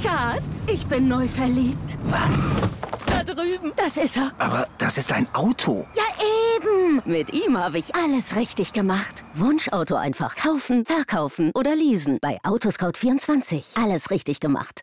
[0.03, 1.99] Schatz, ich bin neu verliebt.
[2.05, 2.51] Was?
[3.07, 3.73] Da drüben.
[3.77, 4.33] Das ist er.
[4.39, 5.87] Aber das ist ein Auto.
[5.95, 6.03] Ja,
[6.57, 7.03] eben.
[7.05, 9.25] Mit ihm habe ich alles richtig gemacht.
[9.35, 12.19] Wunschauto einfach kaufen, verkaufen oder leasen.
[12.21, 13.83] Bei Autoscout24.
[13.83, 14.83] Alles richtig gemacht.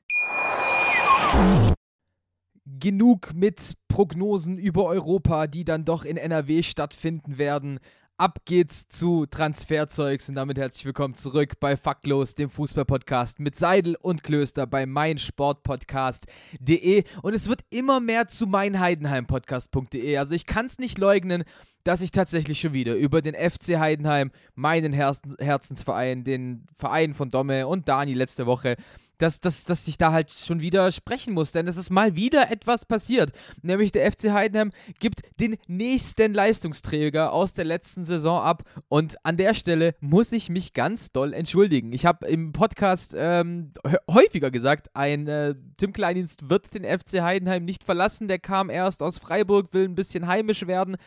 [2.65, 7.79] Genug mit Prognosen über Europa, die dann doch in NRW stattfinden werden.
[8.19, 13.95] Ab geht's zu Transferzeugs und damit herzlich willkommen zurück bei Faktlos, dem Fußballpodcast mit Seidel
[14.01, 20.17] und Klöster bei meinsportpodcast.de und es wird immer mehr zu meinheidenheimpodcast.de.
[20.17, 21.43] Also ich kann es nicht leugnen,
[21.83, 27.67] dass ich tatsächlich schon wieder über den FC Heidenheim, meinen Herzensverein, den Verein von Domme
[27.67, 28.77] und Dani letzte Woche
[29.17, 32.51] dass, dass, dass ich da halt schon wieder sprechen muss, denn es ist mal wieder
[32.51, 33.31] etwas passiert.
[33.61, 39.37] Nämlich der FC Heidenheim gibt den nächsten Leistungsträger aus der letzten Saison ab und an
[39.37, 41.93] der Stelle muss ich mich ganz doll entschuldigen.
[41.93, 43.71] Ich habe im Podcast ähm,
[44.09, 48.27] häufiger gesagt, ein äh, Tim Kleindienst wird den FC Heidenheim nicht verlassen.
[48.27, 50.97] Der kam erst aus Freiburg, will ein bisschen heimisch werden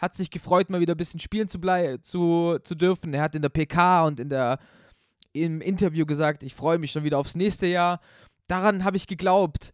[0.00, 1.60] hat sich gefreut, mal wieder ein bisschen spielen zu,
[2.00, 3.12] zu, zu dürfen.
[3.12, 4.58] Er hat in der PK und in der
[5.32, 8.00] im Interview gesagt, ich freue mich schon wieder aufs nächste Jahr.
[8.46, 9.72] Daran habe ich geglaubt.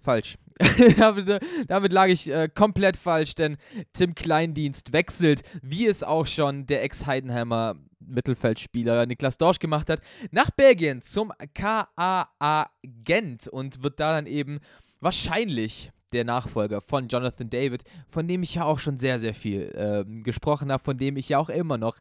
[0.00, 0.36] Falsch.
[0.98, 3.56] damit, damit, lag ich äh, komplett falsch, denn
[3.94, 10.00] Tim Kleindienst wechselt, wie es auch schon der Ex-Heidenheimer Mittelfeldspieler Niklas Dorsch gemacht hat,
[10.30, 14.60] nach Belgien zum KAA Gent und wird da dann eben
[15.00, 19.72] wahrscheinlich der Nachfolger von Jonathan David, von dem ich ja auch schon sehr, sehr viel
[19.74, 21.98] äh, gesprochen habe, von dem ich ja auch immer noch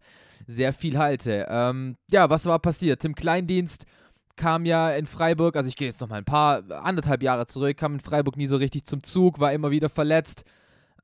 [0.48, 1.48] sehr viel halte.
[1.50, 3.02] Ähm, ja, was war passiert?
[3.02, 3.86] Tim Kleindienst
[4.36, 7.78] kam ja in Freiburg, also ich gehe jetzt noch mal ein paar, anderthalb Jahre zurück,
[7.78, 10.46] kam in Freiburg nie so richtig zum Zug, war immer wieder verletzt.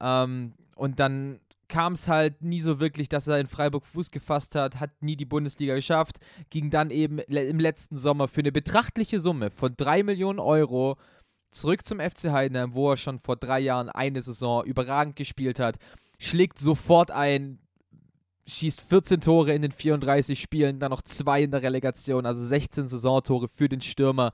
[0.02, 4.56] Ähm, und dann kam es halt nie so wirklich, dass er in Freiburg Fuß gefasst
[4.56, 9.20] hat, hat nie die Bundesliga geschafft, ging dann eben im letzten Sommer für eine betrachtliche
[9.20, 10.98] Summe von 3 Millionen Euro
[11.52, 15.78] zurück zum FC Heidenheim, wo er schon vor drei Jahren eine Saison überragend gespielt hat,
[16.20, 17.60] schlägt sofort ein,
[18.48, 22.88] schießt 14 Tore in den 34 Spielen, dann noch zwei in der Relegation, also 16
[22.88, 24.32] Saisontore für den Stürmer.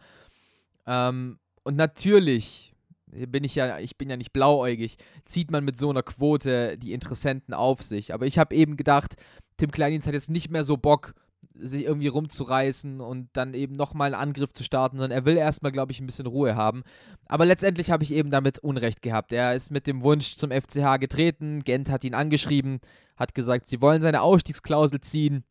[0.86, 2.74] Ähm, und natürlich
[3.08, 6.94] bin ich ja, ich bin ja nicht blauäugig, zieht man mit so einer Quote die
[6.94, 8.14] Interessenten auf sich.
[8.14, 9.16] Aber ich habe eben gedacht,
[9.58, 11.14] Tim Kleindienst hat jetzt nicht mehr so Bock,
[11.56, 15.72] sich irgendwie rumzureißen und dann eben nochmal einen Angriff zu starten, sondern er will erstmal,
[15.72, 16.84] glaube ich, ein bisschen Ruhe haben.
[17.26, 19.32] Aber letztendlich habe ich eben damit Unrecht gehabt.
[19.34, 22.80] Er ist mit dem Wunsch zum FCH getreten, Gent hat ihn angeschrieben,
[23.16, 25.44] hat gesagt, sie wollen seine Ausstiegsklausel ziehen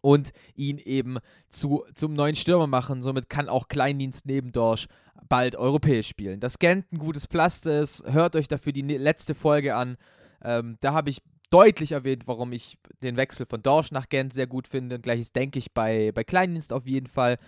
[0.00, 3.02] und ihn eben zu, zum neuen Stürmer machen.
[3.02, 4.86] Somit kann auch Kleindienst neben Dorsch
[5.28, 6.40] bald europäisch spielen.
[6.40, 9.96] Dass Gent ein gutes Pflaster ist, hört euch dafür die ne-, letzte Folge an.
[10.42, 14.46] Ähm, da habe ich deutlich erwähnt, warum ich den Wechsel von Dorsch nach Gent sehr
[14.46, 14.96] gut finde.
[14.96, 17.38] Und gleiches denke ich bei, bei Kleindienst auf jeden Fall.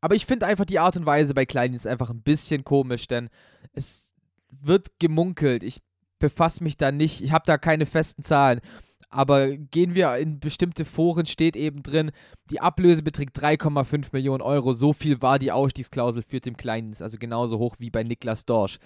[0.00, 3.30] Aber ich finde einfach die Art und Weise bei Kleindienst einfach ein bisschen komisch, denn
[3.72, 4.14] es
[4.50, 5.62] wird gemunkelt.
[5.62, 5.80] Ich
[6.18, 8.60] befasse mich da nicht, ich habe da keine festen Zahlen.
[9.08, 12.10] Aber gehen wir in bestimmte Foren, steht eben drin,
[12.50, 14.72] die Ablöse beträgt 3,5 Millionen Euro.
[14.72, 18.78] So viel war die Ausstiegsklausel für Tim Kleindienst, also genauso hoch wie bei Niklas Dorsch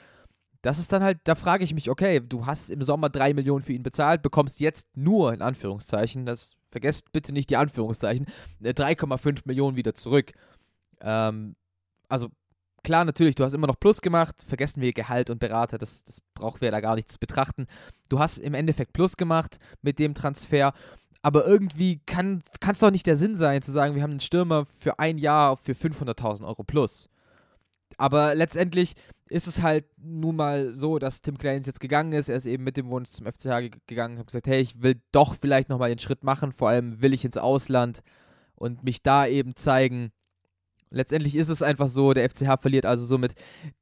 [0.62, 3.62] das ist dann halt, da frage ich mich, okay, du hast im Sommer drei Millionen
[3.62, 8.26] für ihn bezahlt, bekommst jetzt nur, in Anführungszeichen, das vergesst bitte nicht die Anführungszeichen,
[8.62, 10.32] 3,5 äh, Millionen wieder zurück.
[11.00, 11.54] Ähm,
[12.08, 12.28] also
[12.82, 16.20] klar, natürlich, du hast immer noch Plus gemacht, vergessen wir Gehalt und Berater, das, das
[16.34, 17.66] brauchen wir da gar nicht zu betrachten.
[18.08, 20.72] Du hast im Endeffekt Plus gemacht mit dem Transfer,
[21.22, 24.66] aber irgendwie kann es doch nicht der Sinn sein, zu sagen, wir haben einen Stürmer
[24.66, 27.08] für ein Jahr für 500.000 Euro plus.
[27.96, 28.94] Aber letztendlich
[29.28, 32.28] ist es halt nun mal so, dass Tim Kleins jetzt gegangen ist.
[32.28, 35.34] Er ist eben mit dem Wunsch zum FCH gegangen, hat gesagt, hey, ich will doch
[35.34, 36.52] vielleicht nochmal den Schritt machen.
[36.52, 38.02] Vor allem will ich ins Ausland
[38.54, 40.12] und mich da eben zeigen.
[40.90, 43.34] Letztendlich ist es einfach so, der FCH verliert also somit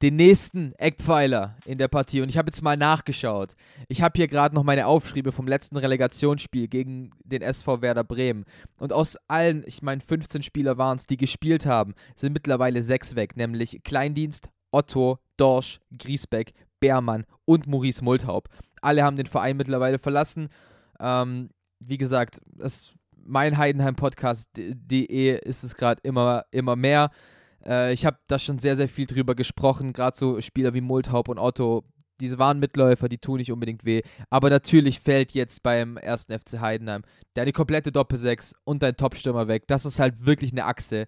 [0.03, 2.21] den nächsten Eckpfeiler in der Partie.
[2.21, 3.55] Und ich habe jetzt mal nachgeschaut.
[3.88, 8.45] Ich habe hier gerade noch meine Aufschriebe vom letzten Relegationsspiel gegen den SV Werder Bremen.
[8.79, 13.14] Und aus allen, ich meine 15 Spieler waren es, die gespielt haben, sind mittlerweile sechs
[13.14, 13.37] weg.
[13.37, 18.49] Nämlich Kleindienst, Otto, Dorsch, Griesbeck, Beermann und Maurice Multhaup.
[18.83, 20.49] Alle haben den Verein mittlerweile verlassen.
[21.01, 22.95] Ähm, wie gesagt, das
[23.27, 27.11] mein Heidenheim-Podcast.de ist es gerade immer, immer mehr.
[27.65, 29.93] Äh, ich habe da schon sehr, sehr viel drüber gesprochen.
[29.93, 31.85] Gerade so Spieler wie Multhaup und Otto,
[32.21, 34.03] diese waren Mitläufer, die tun nicht unbedingt weh.
[34.31, 37.03] Aber natürlich fällt jetzt beim ersten FC Heidenheim
[37.35, 39.65] deine komplette Doppelsechs und dein Topstürmer weg.
[39.67, 41.07] Das ist halt wirklich eine Achse,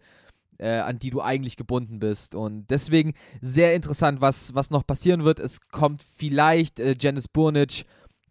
[0.58, 2.34] äh, an die du eigentlich gebunden bist.
[2.34, 5.40] Und deswegen sehr interessant, was, was noch passieren wird.
[5.40, 7.84] Es kommt vielleicht äh, Janice Burnic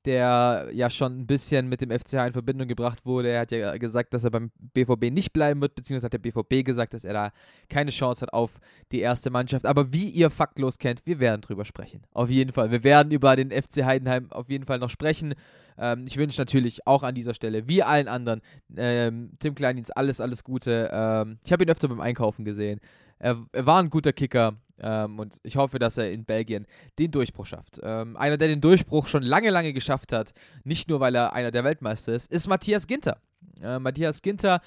[0.08, 3.30] der ja schon ein bisschen mit dem FCH in Verbindung gebracht wurde.
[3.30, 6.66] Er hat ja gesagt, dass er beim BVB nicht bleiben wird, beziehungsweise hat der BVB
[6.66, 7.32] gesagt, dass er da
[7.70, 8.52] keine Chance hat auf
[8.94, 9.66] die erste Mannschaft.
[9.66, 12.04] Aber wie ihr faktlos kennt, wir werden drüber sprechen.
[12.14, 12.72] Auf jeden Fall.
[12.72, 15.36] Wir werden über den FC Heidenheim auf jeden Fall noch sprechen.
[15.78, 18.42] Ähm, ich wünsche natürlich auch an dieser Stelle, wie allen anderen,
[18.78, 20.90] ähm, Tim Kleindienst alles, alles Gute.
[20.92, 22.80] Ähm, ich habe ihn öfter beim Einkaufen gesehen.
[23.20, 24.56] Er, er war ein guter Kicker.
[24.80, 26.68] Ähm, und ich hoffe, dass er in Belgien
[27.00, 27.80] den Durchbruch schafft.
[27.82, 31.52] Ähm, einer, der den Durchbruch schon lange, lange geschafft hat, nicht nur weil er einer
[31.52, 33.18] der Weltmeister ist, ist Matthias Ginter.
[33.62, 34.62] Äh, Matthias Ginter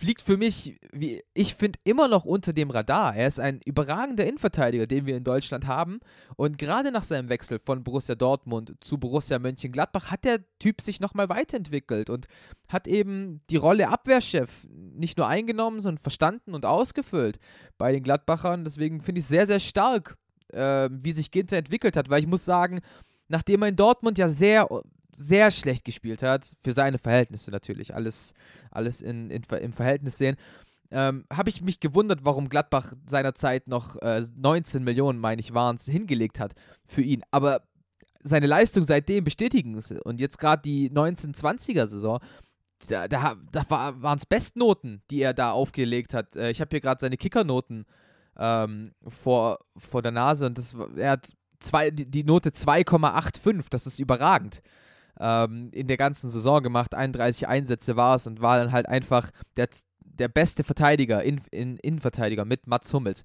[0.00, 3.14] fliegt für mich, wie ich finde, immer noch unter dem Radar.
[3.14, 6.00] Er ist ein überragender Innenverteidiger, den wir in Deutschland haben.
[6.36, 11.00] Und gerade nach seinem Wechsel von Borussia Dortmund zu Borussia Mönchengladbach hat der Typ sich
[11.00, 12.28] nochmal weiterentwickelt und
[12.66, 17.38] hat eben die Rolle Abwehrchef nicht nur eingenommen, sondern verstanden und ausgefüllt
[17.76, 18.64] bei den Gladbachern.
[18.64, 20.16] Deswegen finde ich sehr, sehr stark,
[20.48, 22.80] äh, wie sich Ginter entwickelt hat, weil ich muss sagen,
[23.28, 24.66] nachdem er in Dortmund ja sehr
[25.20, 28.32] sehr schlecht gespielt hat, für seine Verhältnisse natürlich, alles,
[28.70, 30.36] alles in, in, im Verhältnis sehen,
[30.90, 35.76] ähm, habe ich mich gewundert, warum Gladbach seinerzeit noch äh, 19 Millionen, meine ich, waren
[35.76, 36.54] es, hingelegt hat
[36.84, 37.22] für ihn.
[37.30, 37.62] Aber
[38.22, 39.92] seine Leistung seitdem bestätigen es.
[39.92, 42.18] Und jetzt gerade die 1920er-Saison,
[42.88, 46.34] da, da, da waren es Bestnoten, die er da aufgelegt hat.
[46.36, 47.86] Äh, ich habe hier gerade seine Kickernoten
[48.36, 53.86] ähm, vor, vor der Nase und das, er hat zwei, die, die Note 2,85, das
[53.86, 54.62] ist überragend
[55.20, 56.94] ähm, in der ganzen Saison gemacht.
[56.94, 59.68] 31 Einsätze war es und war dann halt einfach der,
[60.00, 63.22] der beste Verteidiger, in, in, Innenverteidiger mit Mats Hummels.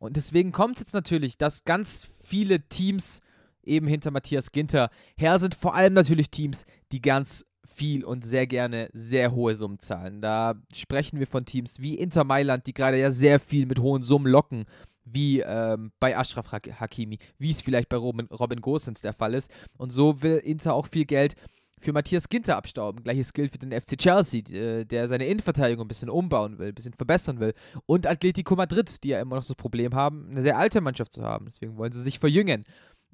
[0.00, 3.20] Und deswegen kommt jetzt natürlich, dass ganz viele Teams
[3.62, 5.54] eben hinter Matthias Ginter her sind.
[5.54, 10.20] Vor allem natürlich Teams, die ganz viel und sehr gerne sehr hohe Summen zahlen.
[10.20, 14.02] Da sprechen wir von Teams wie Inter Mailand, die gerade ja sehr viel mit hohen
[14.02, 14.66] Summen locken
[15.04, 19.50] wie ähm, bei Ashraf Hakimi, wie es vielleicht bei Robin, Robin Gosens der Fall ist.
[19.76, 21.36] Und so will Inter auch viel Geld
[21.84, 23.02] für Matthias Ginter abstauben.
[23.04, 26.74] Gleiches gilt für den FC Chelsea, äh, der seine Innenverteidigung ein bisschen umbauen will, ein
[26.74, 27.54] bisschen verbessern will.
[27.86, 31.22] Und Atletico Madrid, die ja immer noch das Problem haben, eine sehr alte Mannschaft zu
[31.22, 31.44] haben.
[31.44, 32.64] Deswegen wollen sie sich verjüngen.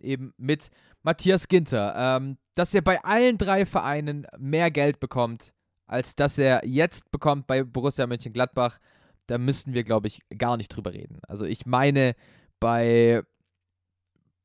[0.01, 0.71] Eben mit
[1.03, 1.95] Matthias Ginter.
[1.97, 5.53] Ähm, dass er bei allen drei Vereinen mehr Geld bekommt,
[5.87, 8.79] als dass er jetzt bekommt bei Borussia Mönchengladbach,
[9.31, 11.21] da müssten wir, glaube ich, gar nicht drüber reden.
[11.29, 12.17] Also ich meine,
[12.59, 13.23] bei,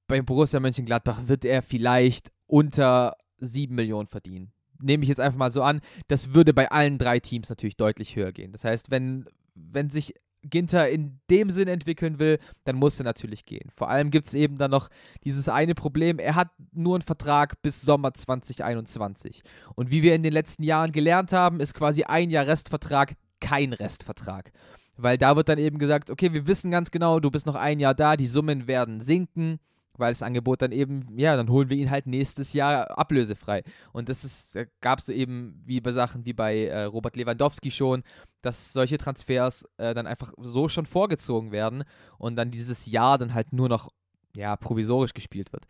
[0.08, 4.52] bei Borussia Mönchengladbach wird er vielleicht unter 7 Millionen verdienen.
[4.80, 5.82] Nehme ich jetzt einfach mal so an.
[6.08, 8.52] Das würde bei allen drei Teams natürlich deutlich höher gehen.
[8.52, 13.46] Das heißt, wenn, wenn sich Ginter in dem Sinn entwickeln will, dann muss er natürlich
[13.46, 13.72] gehen.
[13.76, 14.90] Vor allem gibt es eben dann noch
[15.24, 19.42] dieses eine Problem, er hat nur einen Vertrag bis Sommer 2021.
[19.74, 23.74] Und wie wir in den letzten Jahren gelernt haben, ist quasi ein Jahr Restvertrag kein
[23.74, 24.52] Restvertrag.
[24.98, 27.80] Weil da wird dann eben gesagt, okay, wir wissen ganz genau, du bist noch ein
[27.80, 29.60] Jahr da, die Summen werden sinken,
[29.98, 33.64] weil das Angebot dann eben, ja, dann holen wir ihn halt nächstes Jahr ablösefrei.
[33.92, 37.72] Und das ist, gab es so eben wie bei Sachen wie bei äh, Robert Lewandowski
[37.72, 38.04] schon,
[38.42, 41.84] dass solche Transfers äh, dann einfach so schon vorgezogen werden
[42.18, 43.90] und dann dieses Jahr dann halt nur noch,
[44.36, 45.66] ja, provisorisch gespielt wird.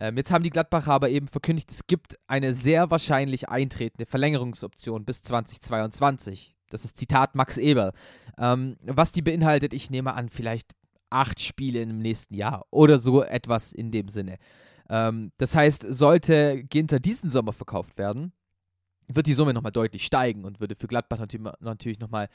[0.00, 5.04] Ähm, jetzt haben die Gladbacher aber eben verkündigt, es gibt eine sehr wahrscheinlich eintretende Verlängerungsoption
[5.04, 6.57] bis 2022.
[6.70, 7.92] Das ist Zitat Max Eber.
[8.38, 10.72] Ähm, was die beinhaltet, ich nehme an, vielleicht
[11.10, 14.38] acht Spiele im nächsten Jahr oder so etwas in dem Sinne.
[14.88, 18.32] Ähm, das heißt, sollte Ginter diesen Sommer verkauft werden,
[19.08, 22.28] wird die Summe nochmal deutlich steigen und würde für Gladbach natürlich, natürlich nochmal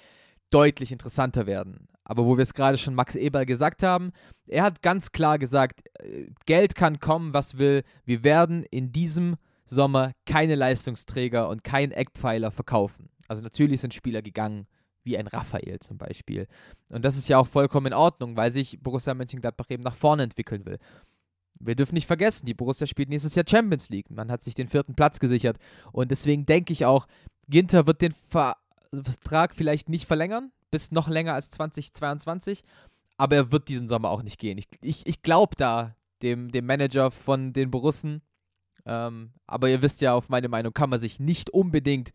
[0.50, 1.88] deutlich interessanter werden.
[2.04, 4.12] Aber wo wir es gerade schon Max Eberl gesagt haben,
[4.48, 7.84] er hat ganz klar gesagt, äh, Geld kann kommen, was will.
[8.06, 13.10] Wir werden in diesem Sommer keine Leistungsträger und keinen Eckpfeiler verkaufen.
[13.28, 14.68] Also natürlich sind Spieler gegangen,
[15.04, 16.48] wie ein Raphael zum Beispiel.
[16.90, 20.24] Und das ist ja auch vollkommen in Ordnung, weil sich Borussia Mönchengladbach eben nach vorne
[20.24, 20.80] entwickeln will.
[21.60, 24.10] Wir dürfen nicht vergessen, die Borussia spielt nächstes Jahr Champions League.
[24.10, 25.58] Man hat sich den vierten Platz gesichert.
[25.92, 27.08] Und deswegen denke ich auch,
[27.48, 28.56] Ginter wird den Ver
[28.94, 32.62] Vertrag vielleicht nicht verlängern, bis noch länger als 2022.
[33.18, 34.58] Aber er wird diesen Sommer auch nicht gehen.
[34.58, 38.22] Ich, ich, ich glaube da dem, dem Manager von den Borussen.
[38.86, 42.12] Ähm, aber ihr wisst ja, auf meine Meinung kann man sich nicht unbedingt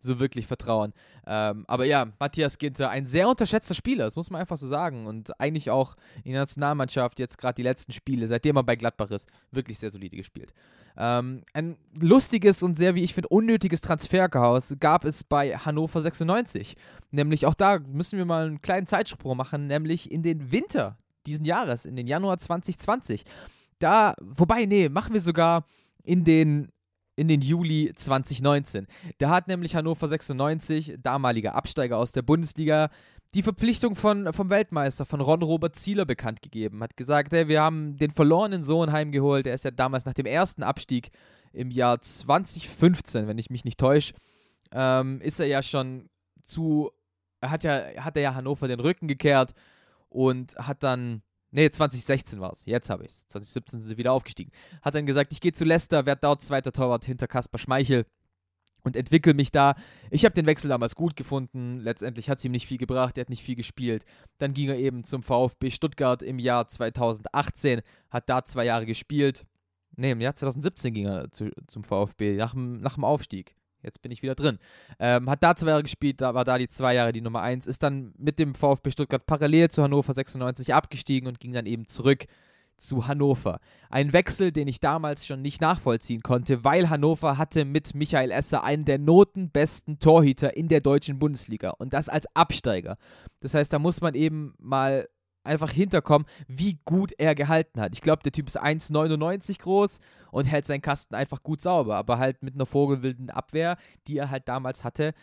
[0.00, 0.92] so wirklich vertrauen.
[1.26, 5.06] Ähm, aber ja, Matthias Ginter, ein sehr unterschätzter Spieler, das muss man einfach so sagen.
[5.06, 9.10] Und eigentlich auch in der Nationalmannschaft jetzt gerade die letzten Spiele, seitdem er bei Gladbach
[9.10, 10.52] ist, wirklich sehr solide gespielt.
[10.96, 16.76] Ähm, ein lustiges und sehr, wie ich finde, unnötiges Transferchaos gab es bei Hannover 96.
[17.10, 21.44] Nämlich auch da müssen wir mal einen kleinen Zeitsprung machen, nämlich in den Winter diesen
[21.44, 23.24] Jahres, in den Januar 2020.
[23.78, 25.64] Da, wobei, nee, machen wir sogar
[26.04, 26.70] in den
[27.22, 28.88] in den Juli 2019.
[29.18, 32.90] Da hat nämlich Hannover 96, damaliger Absteiger aus der Bundesliga,
[33.34, 36.82] die Verpflichtung von, vom Weltmeister, von Ron-Robert Zieler bekannt gegeben.
[36.82, 39.46] Hat gesagt, hey, wir haben den verlorenen Sohn heimgeholt.
[39.46, 41.10] Er ist ja damals nach dem ersten Abstieg
[41.52, 44.14] im Jahr 2015, wenn ich mich nicht täusche,
[44.72, 46.10] ähm, ist er ja schon
[46.42, 46.90] zu,
[47.40, 49.52] hat ja, hat er ja Hannover den Rücken gekehrt
[50.08, 51.22] und hat dann,
[51.52, 54.50] nee, 2016 war es, jetzt habe ich es, 2017 sind sie wieder aufgestiegen,
[54.82, 58.04] hat dann gesagt, ich gehe zu Leicester, werde dort zweiter Torwart hinter Kaspar Schmeichel
[58.84, 59.74] und entwickle mich da.
[60.10, 61.78] Ich habe den Wechsel damals gut gefunden.
[61.78, 64.04] Letztendlich hat es ihm nicht viel gebracht, er hat nicht viel gespielt.
[64.38, 69.46] Dann ging er eben zum VfB Stuttgart im Jahr 2018, hat da zwei Jahre gespielt.
[69.96, 73.54] Ne, im Jahr 2017 ging er zu, zum VfB, nach dem, nach dem Aufstieg.
[73.82, 74.58] Jetzt bin ich wieder drin.
[74.98, 77.66] Ähm, hat da zwei Jahre gespielt, da war da die zwei Jahre die Nummer eins,
[77.66, 81.86] ist dann mit dem VfB Stuttgart parallel zu Hannover 96 abgestiegen und ging dann eben
[81.86, 82.26] zurück
[82.82, 83.60] zu Hannover.
[83.90, 88.64] Ein Wechsel, den ich damals schon nicht nachvollziehen konnte, weil Hannover hatte mit Michael Esser
[88.64, 92.96] einen der notenbesten Torhüter in der deutschen Bundesliga und das als Absteiger.
[93.40, 95.08] Das heißt, da muss man eben mal
[95.44, 97.94] einfach hinterkommen, wie gut er gehalten hat.
[97.94, 102.18] Ich glaube, der Typ ist 1,99 groß und hält seinen Kasten einfach gut sauber, aber
[102.18, 103.76] halt mit einer vogelwilden Abwehr,
[104.06, 105.14] die er halt damals hatte.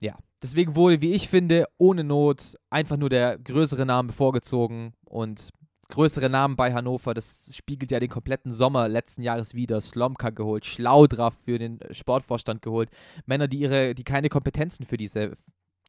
[0.00, 5.50] Ja, deswegen wurde, wie ich finde, ohne Not einfach nur der größere Name vorgezogen und
[5.88, 7.14] größere Namen bei Hannover.
[7.14, 9.80] Das spiegelt ja den kompletten Sommer letzten Jahres wieder.
[9.80, 12.90] Slomka geholt, Schlaudraff für den Sportvorstand geholt.
[13.26, 15.32] Männer, die ihre, die keine Kompetenzen für diese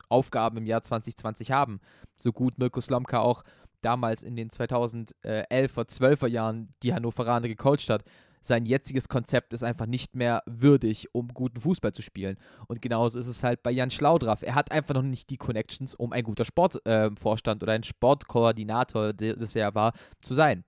[0.09, 1.79] Aufgaben im Jahr 2020 haben.
[2.15, 3.43] So gut Mirko Slomka auch
[3.85, 8.03] damals in den 2011er, 12er Jahren die Hannoveraner gecoacht hat,
[8.41, 12.37] sein jetziges Konzept ist einfach nicht mehr würdig, um guten Fußball zu spielen.
[12.67, 14.43] Und genauso ist es halt bei Jan Schlaudraff.
[14.43, 19.13] Er hat einfach noch nicht die Connections, um ein guter Sportvorstand äh, oder ein Sportkoordinator,
[19.13, 20.63] das er war, zu sein.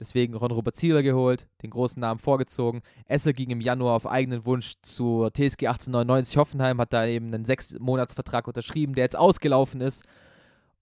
[0.00, 2.80] Deswegen Ron Robert Zieler geholt, den großen Namen vorgezogen.
[3.04, 7.44] Esser ging im Januar auf eigenen Wunsch zur TSG 1899 Hoffenheim, hat da eben einen
[7.44, 10.04] Sechs-Monats-Vertrag unterschrieben, der jetzt ausgelaufen ist.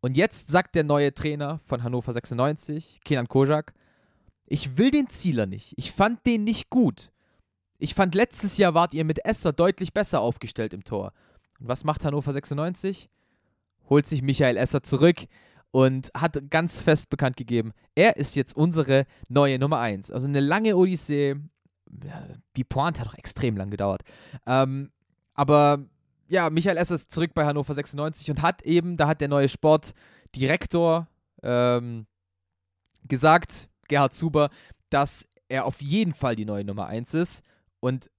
[0.08, 3.74] Und jetzt sagt der neue Trainer von Hannover 96, Kenan Kojak,
[4.46, 5.74] ich will den Zieler nicht.
[5.76, 7.12] Ich fand den nicht gut.
[7.78, 11.12] Ich fand letztes Jahr wart ihr mit Esser deutlich besser aufgestellt im Tor.
[11.60, 13.10] Und was macht Hannover 96?
[13.90, 15.26] Holt sich Michael Esser zurück
[15.72, 20.10] und hat ganz fest bekannt gegeben, er ist jetzt unsere neue Nummer 1.
[20.10, 21.36] Also eine lange Odyssee.
[22.56, 24.00] Die Pointe hat auch extrem lang gedauert.
[24.46, 24.90] Ähm,
[25.34, 25.84] aber
[26.28, 29.48] ja, Michael Esser ist zurück bei Hannover 96 und hat eben, da hat der neue
[29.48, 31.08] Sportdirektor
[31.42, 32.06] ähm,
[33.04, 34.50] gesagt, Gerhard Zuber,
[34.90, 37.42] dass er auf jeden Fall die neue Nummer 1 ist
[37.80, 38.10] und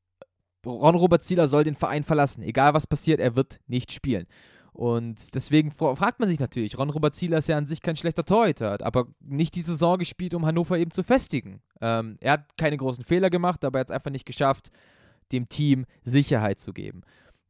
[0.66, 2.44] Ron-Robert Zieler soll den Verein verlassen.
[2.44, 4.28] Egal was passiert, er wird nicht spielen.
[4.74, 8.78] Und deswegen fragt man sich natürlich, Ron-Robert Zieler ist ja an sich kein schlechter Torhüter,
[8.82, 11.62] aber nicht die Saison gespielt, um Hannover eben zu festigen.
[11.82, 14.70] Ähm, er hat keine großen Fehler gemacht, aber er hat es einfach nicht geschafft,
[15.32, 17.02] dem Team Sicherheit zu geben.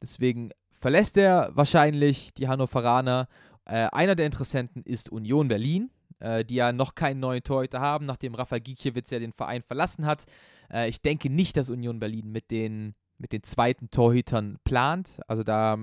[0.01, 3.27] Deswegen verlässt er wahrscheinlich die Hannoveraner.
[3.65, 8.05] Äh, einer der Interessenten ist Union Berlin, äh, die ja noch keinen neuen Torhüter haben,
[8.05, 10.25] nachdem Rafael Gikiewicz ja den Verein verlassen hat.
[10.71, 15.19] Äh, ich denke nicht, dass Union Berlin mit den, mit den zweiten Torhütern plant.
[15.27, 15.77] Also da,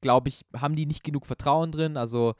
[0.00, 1.96] glaube ich, haben die nicht genug Vertrauen drin.
[1.96, 2.34] Also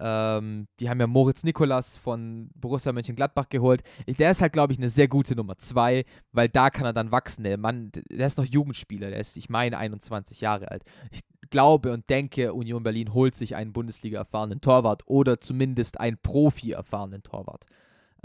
[0.00, 3.82] ähm, die haben ja Moritz Nikolas von Borussia Mönchengladbach geholt.
[4.06, 7.12] Der ist halt, glaube ich, eine sehr gute Nummer zwei, weil da kann er dann
[7.12, 7.44] wachsen.
[7.44, 10.84] Der Mann, der ist noch Jugendspieler, der ist, ich meine, 21 Jahre alt.
[11.10, 11.20] Ich
[11.50, 17.66] glaube und denke, Union Berlin holt sich einen Bundesliga-erfahrenen Torwart oder zumindest einen Profi-erfahrenen Torwart.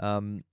[0.00, 0.44] Ähm,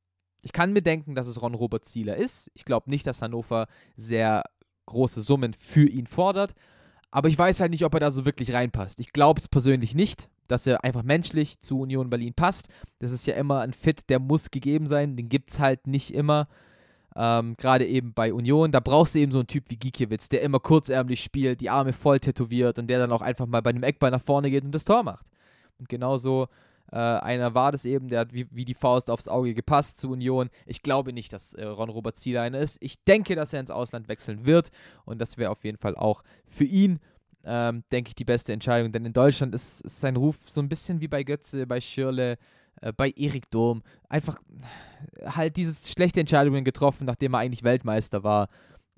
[0.41, 2.51] ich kann mir denken, dass es Ron-Robert Zieler ist.
[2.53, 4.43] Ich glaube nicht, dass Hannover sehr
[4.85, 6.53] große Summen für ihn fordert.
[7.09, 8.99] Aber ich weiß halt nicht, ob er da so wirklich reinpasst.
[8.99, 12.69] Ich glaube es persönlich nicht, dass er einfach menschlich zu Union Berlin passt.
[12.99, 15.15] Das ist ja immer ein Fit, der muss gegeben sein.
[15.15, 16.47] Den gibt es halt nicht immer.
[17.15, 20.41] Ähm, Gerade eben bei Union, da brauchst du eben so einen Typ wie Gikiewicz, der
[20.43, 23.83] immer kurzärmlich spielt, die Arme voll tätowiert und der dann auch einfach mal bei einem
[23.83, 25.25] Eckball nach vorne geht und das Tor macht.
[25.79, 26.47] Und genauso
[26.91, 30.11] äh, einer war das eben, der hat wie, wie, die Faust aufs Auge gepasst zu
[30.11, 30.49] Union.
[30.65, 32.77] Ich glaube nicht, dass äh, Ron-Robert Zieler einer ist.
[32.81, 34.69] Ich denke, dass er ins Ausland wechseln wird
[35.05, 36.99] und das wäre auf jeden Fall auch für ihn,
[37.43, 38.91] ähm, denke ich, die beste Entscheidung.
[38.91, 42.37] Denn in Deutschland ist, ist, sein Ruf so ein bisschen wie bei Götze, bei Schirle,
[42.81, 43.83] äh, bei Erik Dom.
[44.09, 44.37] Einfach
[45.25, 48.49] halt diese schlechte Entscheidungen getroffen, nachdem er eigentlich Weltmeister war.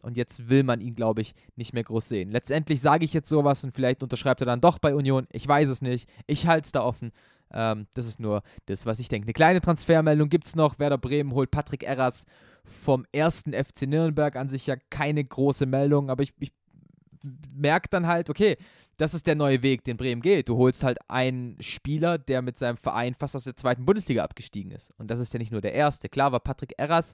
[0.02, 2.32] Und jetzt will man ihn, glaube ich, nicht mehr groß sehen.
[2.32, 5.28] Letztendlich sage ich jetzt sowas und vielleicht unterschreibt er dann doch bei Union.
[5.32, 6.10] Ich weiß es nicht.
[6.26, 7.12] Ich halte es da offen.
[7.52, 9.26] Ähm, das ist nur das, was ich denke.
[9.26, 10.80] Eine kleine Transfermeldung gibt es noch.
[10.80, 12.26] Werder Bremen holt Patrick Erras
[12.64, 14.36] vom ersten FC Nürnberg.
[14.36, 16.52] An sich ja keine große Meldung, aber ich, ich
[17.24, 18.58] merke dann halt, okay,
[18.98, 20.50] das ist der neue Weg, den Bremen geht.
[20.50, 24.72] Du holst halt einen Spieler, der mit seinem Verein fast aus der zweiten Bundesliga abgestiegen
[24.72, 24.92] ist.
[24.98, 26.10] Und das ist ja nicht nur der erste.
[26.10, 27.14] Klar war Patrick Erras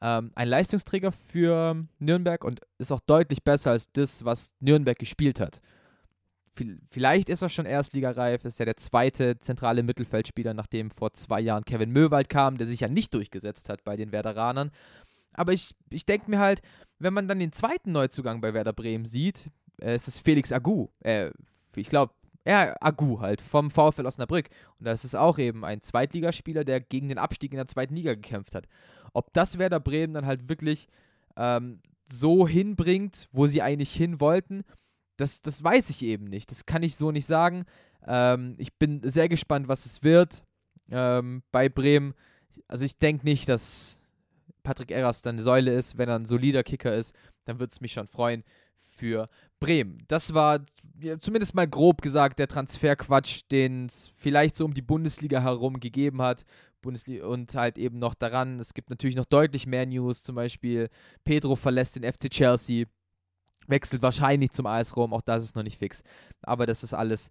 [0.00, 5.40] ähm, ein Leistungsträger für Nürnberg und ist auch deutlich besser als das, was Nürnberg gespielt
[5.40, 5.60] hat
[6.90, 11.64] vielleicht ist er schon erstligareif, ist ja der zweite zentrale Mittelfeldspieler, nachdem vor zwei Jahren
[11.64, 14.70] Kevin Möwald kam, der sich ja nicht durchgesetzt hat bei den Werderanern.
[15.32, 16.60] Aber ich, ich denke mir halt,
[17.02, 19.50] wenn man dann den zweiten Neuzugang bei Werder Bremen sieht,
[19.80, 20.88] äh, ist es Felix Agu.
[21.00, 21.30] Äh,
[21.74, 22.12] ich glaube,
[22.46, 24.48] ja, Agu halt, vom VfL Osnabrück.
[24.78, 28.14] Und das ist auch eben ein Zweitligaspieler, der gegen den Abstieg in der zweiten Liga
[28.14, 28.66] gekämpft hat.
[29.12, 30.88] Ob das Werder Bremen dann halt wirklich
[31.36, 31.80] ähm,
[32.10, 34.64] so hinbringt, wo sie eigentlich hin wollten,
[35.16, 36.50] das, das weiß ich eben nicht.
[36.50, 37.64] Das kann ich so nicht sagen.
[38.06, 40.44] Ähm, ich bin sehr gespannt, was es wird
[40.90, 42.14] ähm, bei Bremen.
[42.66, 44.01] Also ich denke nicht, dass
[44.62, 45.98] Patrick Erras dann eine Säule ist.
[45.98, 48.44] Wenn er ein solider Kicker ist, dann würde es mich schon freuen
[48.74, 49.28] für
[49.60, 49.98] Bremen.
[50.08, 50.60] Das war
[51.00, 55.80] ja, zumindest mal grob gesagt der Transferquatsch, den es vielleicht so um die Bundesliga herum
[55.80, 56.44] gegeben hat.
[56.82, 60.88] Bundesliga und halt eben noch daran, es gibt natürlich noch deutlich mehr News, zum Beispiel
[61.24, 62.86] Pedro verlässt den FC Chelsea,
[63.68, 66.02] wechselt wahrscheinlich zum AS Rom, auch das ist noch nicht fix.
[66.42, 67.30] Aber das ist alles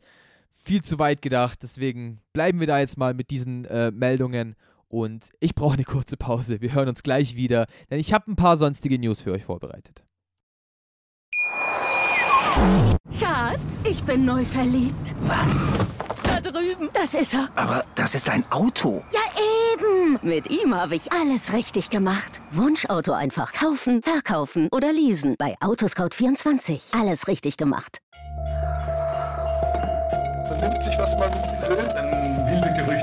[0.53, 4.55] viel zu weit gedacht, deswegen bleiben wir da jetzt mal mit diesen äh, Meldungen
[4.91, 6.61] und ich brauche eine kurze Pause.
[6.61, 10.03] Wir hören uns gleich wieder, denn ich habe ein paar sonstige News für euch vorbereitet.
[13.17, 15.15] Schatz, ich bin neu verliebt.
[15.21, 15.67] Was?
[16.23, 16.89] Da drüben.
[16.93, 17.49] Das ist er.
[17.55, 19.03] Aber das ist ein Auto.
[19.13, 19.21] Ja,
[19.73, 20.19] eben.
[20.21, 22.41] Mit ihm habe ich alles richtig gemacht.
[22.51, 25.35] Wunschauto einfach kaufen, verkaufen oder leasen.
[25.39, 26.99] Bei Autoscout24.
[26.99, 27.99] Alles richtig gemacht.
[30.47, 32.10] Vernimmt sich, was man will,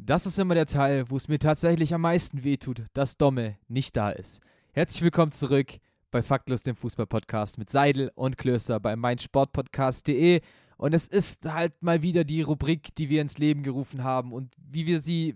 [0.00, 3.96] Das ist immer der Teil, wo es mir tatsächlich am meisten wehtut, dass Domme nicht
[3.96, 4.40] da ist.
[4.72, 5.72] Herzlich willkommen zurück
[6.12, 10.40] bei Faktlos, dem Fußball-Podcast mit Seidel und Klöster bei meinsportpodcast.de.
[10.76, 14.54] Und es ist halt mal wieder die Rubrik, die wir ins Leben gerufen haben und
[14.56, 15.34] wie wir sie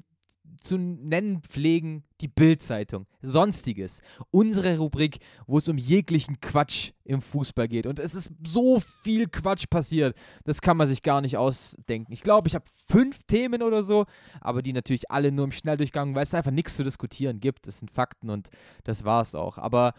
[0.61, 3.07] zu nennen pflegen, die Bild-Zeitung.
[3.21, 4.01] Sonstiges.
[4.31, 7.87] Unsere Rubrik, wo es um jeglichen Quatsch im Fußball geht.
[7.87, 12.13] Und es ist so viel Quatsch passiert, das kann man sich gar nicht ausdenken.
[12.13, 14.07] Ich glaube, ich habe fünf Themen oder so,
[14.41, 17.67] aber die natürlich alle nur im Schnelldurchgang, weil es einfach nichts zu diskutieren gibt.
[17.67, 18.51] Das sind Fakten und
[18.85, 19.59] das war es auch.
[19.59, 19.95] Aber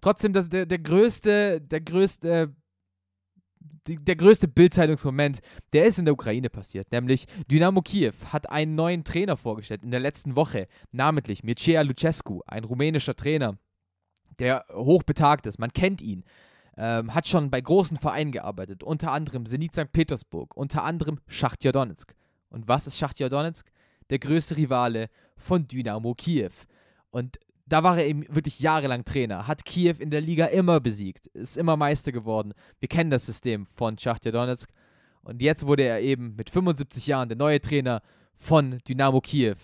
[0.00, 2.54] trotzdem, das, der, der größte, der größte
[3.86, 5.40] der größte Bildzeitungsmoment,
[5.72, 6.90] der ist in der Ukraine passiert.
[6.92, 12.40] Nämlich Dynamo Kiew hat einen neuen Trainer vorgestellt in der letzten Woche, namentlich Mircea Lucescu,
[12.46, 13.58] ein rumänischer Trainer,
[14.38, 15.58] der hochbetagt ist.
[15.58, 16.24] Man kennt ihn.
[16.76, 19.92] Ähm, hat schon bei großen Vereinen gearbeitet, unter anderem Zenit St.
[19.92, 22.14] Petersburg, unter anderem Schachtja Donetsk.
[22.48, 23.70] Und was ist Schachtja Donetsk?
[24.08, 26.52] Der größte Rivale von Dynamo Kiew.
[27.10, 27.38] Und
[27.72, 31.56] da war er eben wirklich jahrelang Trainer, hat Kiew in der Liga immer besiegt, ist
[31.56, 32.52] immer Meister geworden.
[32.80, 34.70] Wir kennen das System von Schachtja Donetsk.
[35.22, 38.02] Und jetzt wurde er eben mit 75 Jahren der neue Trainer
[38.34, 39.56] von Dynamo Kiew.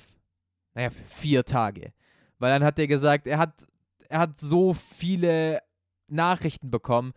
[0.75, 1.93] Naja, für vier Tage.
[2.39, 3.67] Weil dann hat er gesagt, er hat,
[4.09, 5.61] er hat so viele
[6.09, 7.13] Nachrichten bekommen,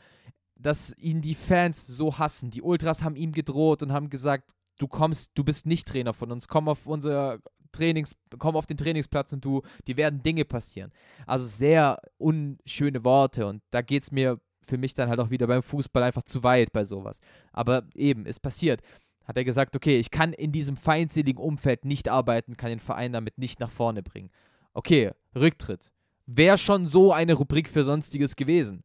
[0.55, 2.51] dass ihn die Fans so hassen.
[2.51, 6.31] Die Ultras haben ihm gedroht und haben gesagt, du kommst, du bist nicht Trainer von
[6.31, 7.39] uns, komm auf unser
[7.71, 10.91] Trainings, komm auf den Trainingsplatz und du, die werden Dinge passieren.
[11.25, 15.47] Also sehr unschöne Worte und da geht es mir für mich dann halt auch wieder
[15.47, 17.19] beim Fußball einfach zu weit bei sowas.
[17.51, 18.81] Aber eben, ist passiert.
[19.25, 23.13] Hat er gesagt, okay, ich kann in diesem feindseligen Umfeld nicht arbeiten, kann den Verein
[23.13, 24.29] damit nicht nach vorne bringen.
[24.73, 25.91] Okay, Rücktritt.
[26.25, 28.83] Wäre schon so eine Rubrik für Sonstiges gewesen.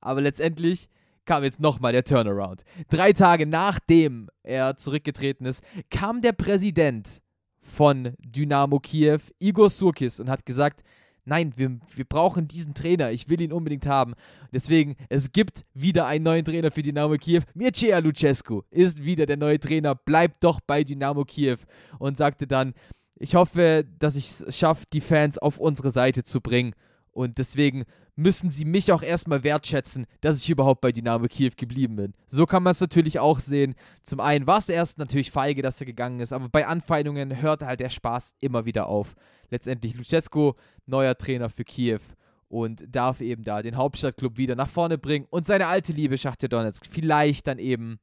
[0.00, 0.88] Aber letztendlich
[1.24, 2.64] kam jetzt nochmal der Turnaround.
[2.88, 7.21] Drei Tage nachdem er zurückgetreten ist, kam der Präsident
[7.62, 10.82] von Dynamo Kiew, Igor Surkis, und hat gesagt,
[11.24, 14.14] nein, wir, wir brauchen diesen Trainer, ich will ihn unbedingt haben.
[14.52, 17.42] Deswegen, es gibt wieder einen neuen Trainer für Dynamo Kiew.
[17.54, 21.58] Mircea Lucescu ist wieder der neue Trainer, bleibt doch bei Dynamo Kiew
[21.98, 22.74] und sagte dann,
[23.16, 26.74] ich hoffe, dass ich es schaffe, die Fans auf unsere Seite zu bringen.
[27.12, 27.84] Und deswegen
[28.14, 32.14] müssen sie mich auch erstmal wertschätzen, dass ich überhaupt bei Dynamo Kiew geblieben bin.
[32.26, 33.74] So kann man es natürlich auch sehen.
[34.02, 37.66] Zum einen war es erst natürlich feige, dass er gegangen ist, aber bei Anfeindungen hörte
[37.66, 39.14] halt der Spaß immer wieder auf.
[39.50, 40.52] Letztendlich Luchescu,
[40.86, 42.00] neuer Trainer für Kiew
[42.48, 46.48] und darf eben da den Hauptstadtklub wieder nach vorne bringen und seine alte Liebe Schachtja
[46.48, 47.98] Donetsk vielleicht dann eben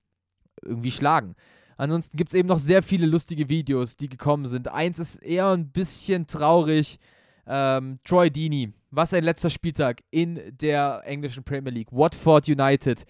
[0.63, 1.35] irgendwie schlagen.
[1.77, 4.67] Ansonsten gibt es eben noch sehr viele lustige Videos, die gekommen sind.
[4.67, 6.99] Eins ist eher ein bisschen traurig.
[7.49, 11.91] Ähm, Troy Deeney, was ein letzter Spieltag in der englischen Premier League.
[11.91, 13.05] Watford United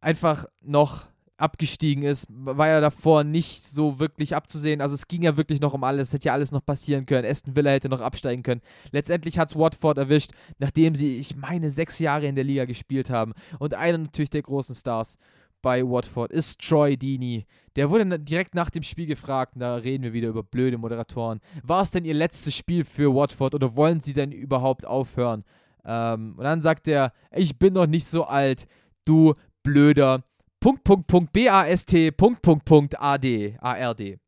[0.00, 1.06] einfach noch
[1.36, 4.80] abgestiegen ist, war ja davor nicht so wirklich abzusehen.
[4.80, 7.28] Also es ging ja wirklich noch um alles, es hätte ja alles noch passieren können.
[7.28, 8.60] Aston Villa hätte noch absteigen können.
[8.92, 13.10] Letztendlich hat es Watford erwischt, nachdem sie, ich meine, sechs Jahre in der Liga gespielt
[13.10, 13.32] haben.
[13.58, 15.18] Und einer natürlich der großen Stars,
[15.62, 17.46] bei Watford ist Troy Deeney.
[17.76, 21.40] Der wurde direkt nach dem Spiel gefragt, da reden wir wieder über blöde Moderatoren.
[21.62, 25.44] War es denn ihr letztes Spiel für Watford oder wollen sie denn überhaupt aufhören?
[25.84, 28.66] Ähm, und dann sagt er, ich bin noch nicht so alt,
[29.04, 30.24] du blöder
[30.60, 34.18] Punkt, Punkt, Punkt, B-A-S-T, Punkt, Punkt, Punkt, A-D, A-R-D.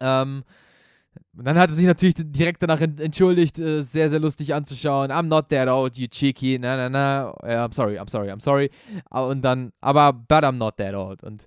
[0.00, 0.42] Ähm,
[1.36, 5.10] und dann hat er sich natürlich direkt danach entschuldigt, äh, sehr, sehr lustig anzuschauen.
[5.10, 6.58] I'm not that old, you cheeky.
[6.58, 7.30] Na, na, na.
[7.42, 8.70] I'm sorry, I'm sorry, I'm sorry.
[9.10, 11.22] Und dann, aber, but I'm not that old.
[11.22, 11.46] Und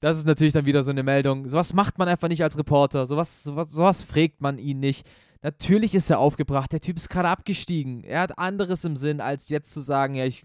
[0.00, 1.46] das ist natürlich dann wieder so eine Meldung.
[1.46, 3.06] Sowas macht man einfach nicht als Reporter.
[3.06, 5.06] Sowas, sowas, sowas fragt man ihn nicht.
[5.42, 6.72] Natürlich ist er aufgebracht.
[6.72, 8.04] Der Typ ist gerade abgestiegen.
[8.04, 10.44] Er hat anderes im Sinn, als jetzt zu sagen, ja, ich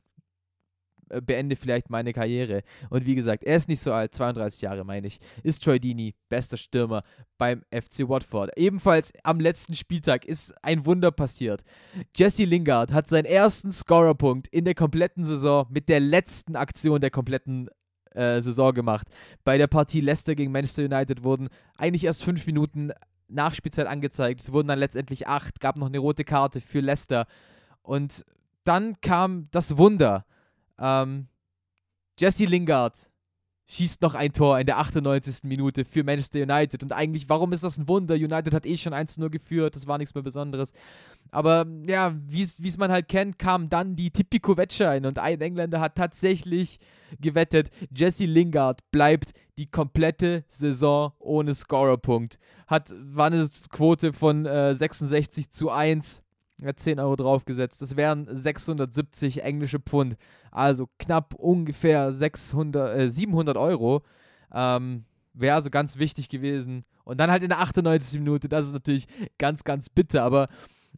[1.26, 2.64] beende vielleicht meine Karriere.
[2.90, 6.16] Und wie gesagt, er ist nicht so alt, 32 Jahre meine ich, ist Troy Dini,
[6.30, 7.04] bester Stürmer
[7.38, 8.52] beim FC Watford.
[8.58, 11.64] Ebenfalls am letzten Spieltag ist ein Wunder passiert.
[12.16, 17.12] Jesse Lingard hat seinen ersten Scorerpunkt in der kompletten Saison mit der letzten Aktion der
[17.12, 17.70] kompletten
[18.12, 19.08] äh, Saison gemacht.
[19.44, 22.92] Bei der Partie Leicester gegen Manchester United wurden eigentlich erst fünf Minuten
[23.28, 24.42] Nachspielzeit angezeigt.
[24.42, 27.26] Es wurden dann letztendlich acht, gab noch eine rote Karte für Leicester.
[27.82, 28.26] Und
[28.64, 30.26] dann kam das Wunder.
[30.80, 31.28] Ähm,
[32.20, 33.12] Jesse Lingard
[33.70, 35.44] schießt noch ein Tor in der 98.
[35.44, 36.84] Minute für Manchester United.
[36.84, 38.16] Und eigentlich, warum ist das ein Wunder?
[38.16, 40.72] United hat eh schon 1-0 geführt, das war nichts mehr Besonderes.
[41.32, 45.82] Aber ja, wie es man halt kennt, kam dann die Tipico-Wette ein und ein Engländer
[45.82, 46.80] hat tatsächlich
[47.20, 52.40] gewettet, Jesse Lingard bleibt die komplette Saison ohne Scorerpunkt.
[52.68, 56.22] Hat, war eine Quote von äh, 66 zu 1
[56.62, 57.82] er hat 10 Euro draufgesetzt.
[57.82, 60.18] Das wären 670 englische Pfund.
[60.52, 64.02] Also knapp ungefähr 600, äh, 700 Euro.
[64.52, 66.84] Ähm, Wäre also ganz wichtig gewesen.
[67.04, 68.20] Und dann halt in der 98.
[68.20, 68.50] Minute.
[68.50, 70.24] Das ist natürlich ganz, ganz bitter.
[70.24, 70.48] Aber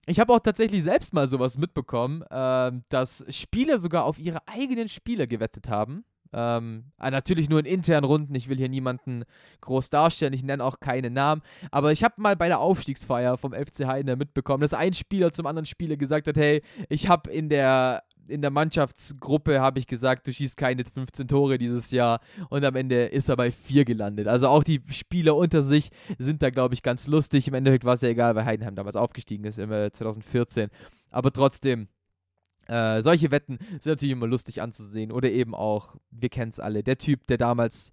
[0.06, 4.88] ich habe auch tatsächlich selbst mal sowas mitbekommen, äh, dass Spieler sogar auf ihre eigenen
[4.88, 6.06] Spieler gewettet haben.
[6.32, 8.36] Ähm, ah, natürlich nur in internen Runden.
[8.36, 9.24] Ich will hier niemanden
[9.62, 10.34] groß darstellen.
[10.34, 11.42] Ich nenne auch keine Namen.
[11.72, 15.46] Aber ich habe mal bei der Aufstiegsfeier vom FC Heidenheim mitbekommen, dass ein Spieler zum
[15.46, 20.28] anderen Spieler gesagt hat: Hey, ich habe in der in der Mannschaftsgruppe habe ich gesagt,
[20.28, 22.20] du schießt keine 15 Tore dieses Jahr
[22.50, 24.28] und am Ende ist er bei 4 gelandet.
[24.28, 27.48] Also auch die Spieler unter sich sind da, glaube ich, ganz lustig.
[27.48, 30.70] Im Endeffekt war es ja egal, weil Heidenheim damals aufgestiegen ist, im 2014.
[31.10, 31.88] Aber trotzdem,
[32.70, 35.12] äh, solche Wetten sind natürlich immer lustig anzusehen.
[35.12, 37.92] Oder eben auch, wir kennen es alle, der Typ, der damals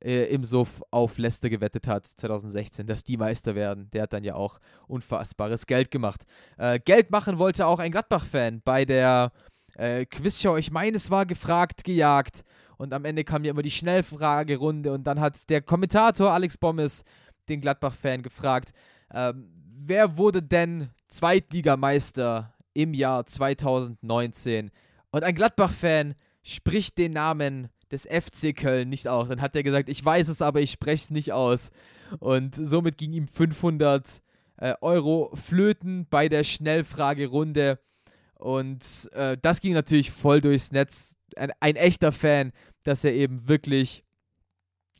[0.00, 4.24] äh, im Suff auf Leicester gewettet hat, 2016, dass die Meister werden, der hat dann
[4.24, 6.24] ja auch unfassbares Geld gemacht.
[6.58, 9.32] Äh, Geld machen wollte auch ein Gladbach-Fan bei der
[9.76, 10.56] äh, Quizshow.
[10.58, 12.44] Ich meine, es war gefragt, gejagt.
[12.76, 14.92] Und am Ende kam ja immer die Schnellfragerunde.
[14.92, 17.04] Und dann hat der Kommentator Alex Bommes
[17.48, 18.72] den Gladbach-Fan gefragt,
[19.12, 19.50] ähm,
[19.82, 24.70] wer wurde denn Zweitligameister im Jahr 2019.
[25.10, 29.28] Und ein Gladbach-Fan spricht den Namen des FC Köln nicht aus.
[29.28, 31.70] Dann hat er gesagt, ich weiß es, aber ich spreche es nicht aus.
[32.18, 34.22] Und somit ging ihm 500
[34.56, 37.80] äh, Euro flöten bei der Schnellfragerunde.
[38.34, 41.16] Und äh, das ging natürlich voll durchs Netz.
[41.36, 42.52] Ein, ein, echter Fan,
[42.84, 44.04] dass er eben wirklich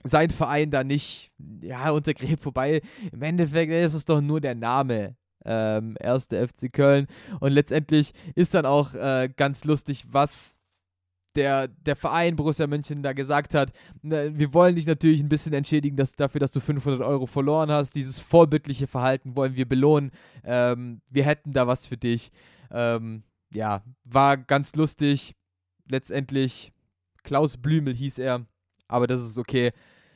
[0.05, 1.31] sein Verein da nicht
[1.63, 2.45] ja, untergräbt.
[2.45, 7.07] Wobei im Endeffekt ist es doch nur der Name ähm, erste FC Köln.
[7.41, 10.59] Und letztendlich ist dann auch äh, ganz lustig, was
[11.37, 13.73] der, der Verein Borussia München da gesagt hat,
[14.03, 17.95] wir wollen dich natürlich ein bisschen entschädigen dass, dafür, dass du 500 Euro verloren hast.
[17.95, 20.11] Dieses vorbildliche Verhalten wollen wir belohnen.
[20.43, 22.33] Ähm, wir hätten da was für dich.
[22.73, 23.23] Ähm,
[23.53, 25.37] ja, war ganz lustig.
[25.89, 26.73] Letztendlich
[27.23, 28.47] Klaus Blümel hieß er,
[28.89, 29.73] aber das ist okay,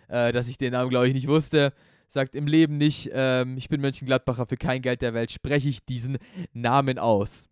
[0.08, 1.72] äh, dass ich den Namen, glaube ich, nicht wusste
[2.14, 5.84] sagt im Leben nicht, ähm, ich bin Mönchengladbacher, für kein Geld der Welt spreche ich
[5.84, 6.16] diesen
[6.52, 7.50] Namen aus.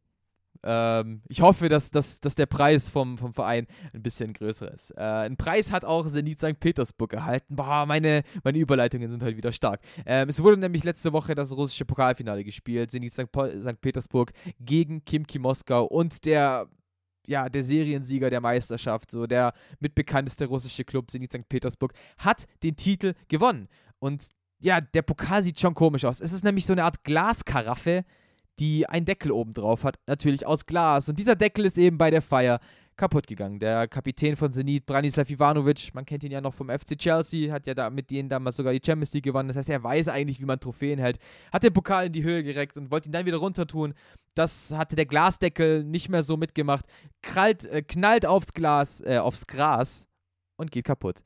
[0.62, 4.92] Ähm, ich hoffe, dass, dass, dass der Preis vom, vom Verein ein bisschen größer ist.
[4.92, 6.60] Äh, einen Preis hat auch Zenit St.
[6.60, 7.56] Petersburg erhalten.
[7.56, 9.80] Boah, meine, meine Überleitungen sind heute wieder stark.
[10.06, 12.92] Ähm, es wurde nämlich letzte Woche das russische Pokalfinale gespielt.
[12.92, 13.26] Zenit St.
[13.60, 13.80] St.
[13.80, 16.68] Petersburg gegen Kimki Moskau und der
[17.26, 21.48] ja, der Seriensieger der Meisterschaft, so der mitbekannteste russische Club, Zenit St.
[21.48, 23.68] Petersburg, hat den Titel gewonnen.
[24.00, 24.28] Und
[24.62, 26.20] ja, der Pokal sieht schon komisch aus.
[26.20, 28.04] Es ist nämlich so eine Art Glaskaraffe,
[28.58, 31.08] die einen Deckel oben drauf hat, natürlich aus Glas.
[31.08, 32.60] Und dieser Deckel ist eben bei der Feier
[32.96, 33.58] kaputt gegangen.
[33.58, 37.66] Der Kapitän von Zenit, Branislav Ivanovic, man kennt ihn ja noch vom FC Chelsea, hat
[37.66, 39.48] ja da mit denen damals sogar die Champions League gewonnen.
[39.48, 41.18] Das heißt, er weiß eigentlich, wie man Trophäen hält.
[41.52, 43.94] Hat den Pokal in die Höhe gereckt und wollte ihn dann wieder runter tun.
[44.34, 46.84] Das hatte der Glasdeckel nicht mehr so mitgemacht.
[47.22, 50.06] Krallt, äh, knallt aufs Glas, äh, aufs Gras
[50.56, 51.22] und geht kaputt.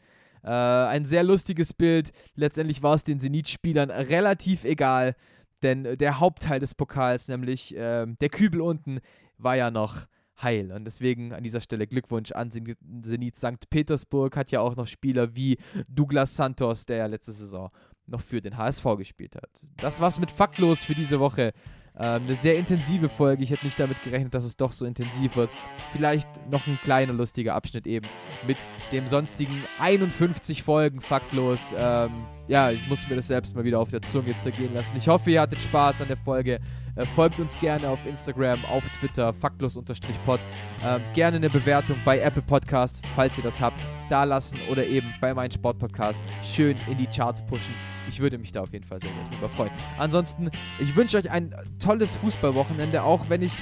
[0.47, 2.13] Äh, ein sehr lustiges Bild.
[2.37, 5.17] Letztendlich war es den Zenit-Spielern relativ egal,
[5.63, 9.01] denn der Hauptteil des Pokals, nämlich äh, der Kübel unten,
[9.39, 10.07] war ja noch
[10.41, 10.71] heil.
[10.73, 13.69] Und deswegen an dieser Stelle Glückwunsch an Zenit St.
[13.71, 14.37] Petersburg.
[14.37, 17.71] Hat ja auch noch Spieler wie Douglas Santos, der ja letzte Saison
[18.07, 19.65] noch für den HSV gespielt hat.
[19.79, 21.53] Das war's mit Faktlos für diese Woche.
[21.99, 23.43] Ähm, eine sehr intensive Folge.
[23.43, 25.51] Ich hätte nicht damit gerechnet, dass es doch so intensiv wird.
[25.93, 28.07] Vielleicht noch ein kleiner lustiger Abschnitt eben
[28.47, 28.59] mit
[28.93, 31.75] dem sonstigen 51 Folgen faktlos.
[31.77, 32.11] Ähm,
[32.49, 34.97] ja, ich muss mir das selbst mal wieder auf der Zunge zergehen lassen.
[34.97, 36.61] Ich hoffe, ihr hattet Spaß an der Folge.
[36.97, 40.41] Äh, folgt uns gerne auf Instagram, auf Twitter, faktlos-pod.
[40.85, 45.13] Ähm, gerne eine Bewertung bei Apple Podcast, falls ihr das habt, da lassen oder eben
[45.21, 47.75] bei meinem Sportpodcast schön in die Charts pushen.
[48.09, 49.71] Ich würde mich da auf jeden Fall sehr, sehr drüber freuen.
[49.99, 53.53] Ansonsten, ich wünsche euch ein tolles Fußballwochenende, auch wenn ich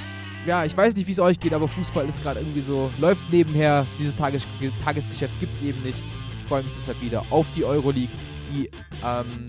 [0.46, 3.24] ja, ich weiß nicht, wie es euch geht, aber Fußball ist gerade irgendwie so, läuft
[3.30, 3.86] nebenher.
[3.98, 4.46] Dieses Tages
[4.84, 6.02] Tagesgeschäft gibt es eben nicht.
[6.38, 8.14] Ich freue mich deshalb wieder auf die Euroleague
[8.52, 8.70] die
[9.02, 9.48] ähm,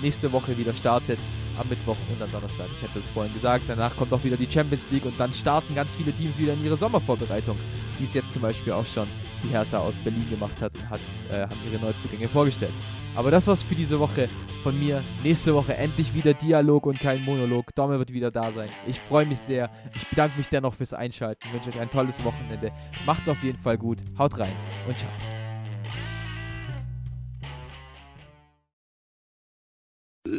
[0.00, 1.18] nächste Woche wieder startet.
[1.58, 2.66] Am Mittwoch und am Donnerstag.
[2.76, 3.64] Ich hatte es vorhin gesagt.
[3.68, 6.64] Danach kommt auch wieder die Champions League und dann starten ganz viele Teams wieder in
[6.64, 7.58] ihre Sommervorbereitung.
[7.98, 9.08] Wie es jetzt zum Beispiel auch schon
[9.42, 11.00] die Hertha aus Berlin gemacht hat und hat,
[11.30, 12.72] äh, haben ihre Neuzugänge vorgestellt.
[13.14, 14.28] Aber das war's für diese Woche
[14.62, 15.02] von mir.
[15.22, 17.74] Nächste Woche endlich wieder Dialog und kein Monolog.
[17.74, 18.68] Domme wird wieder da sein.
[18.86, 19.70] Ich freue mich sehr.
[19.94, 21.50] Ich bedanke mich dennoch fürs Einschalten.
[21.52, 22.72] Wünsche euch ein tolles Wochenende.
[23.06, 23.98] Macht's auf jeden Fall gut.
[24.18, 24.52] Haut rein
[24.86, 25.35] und ciao.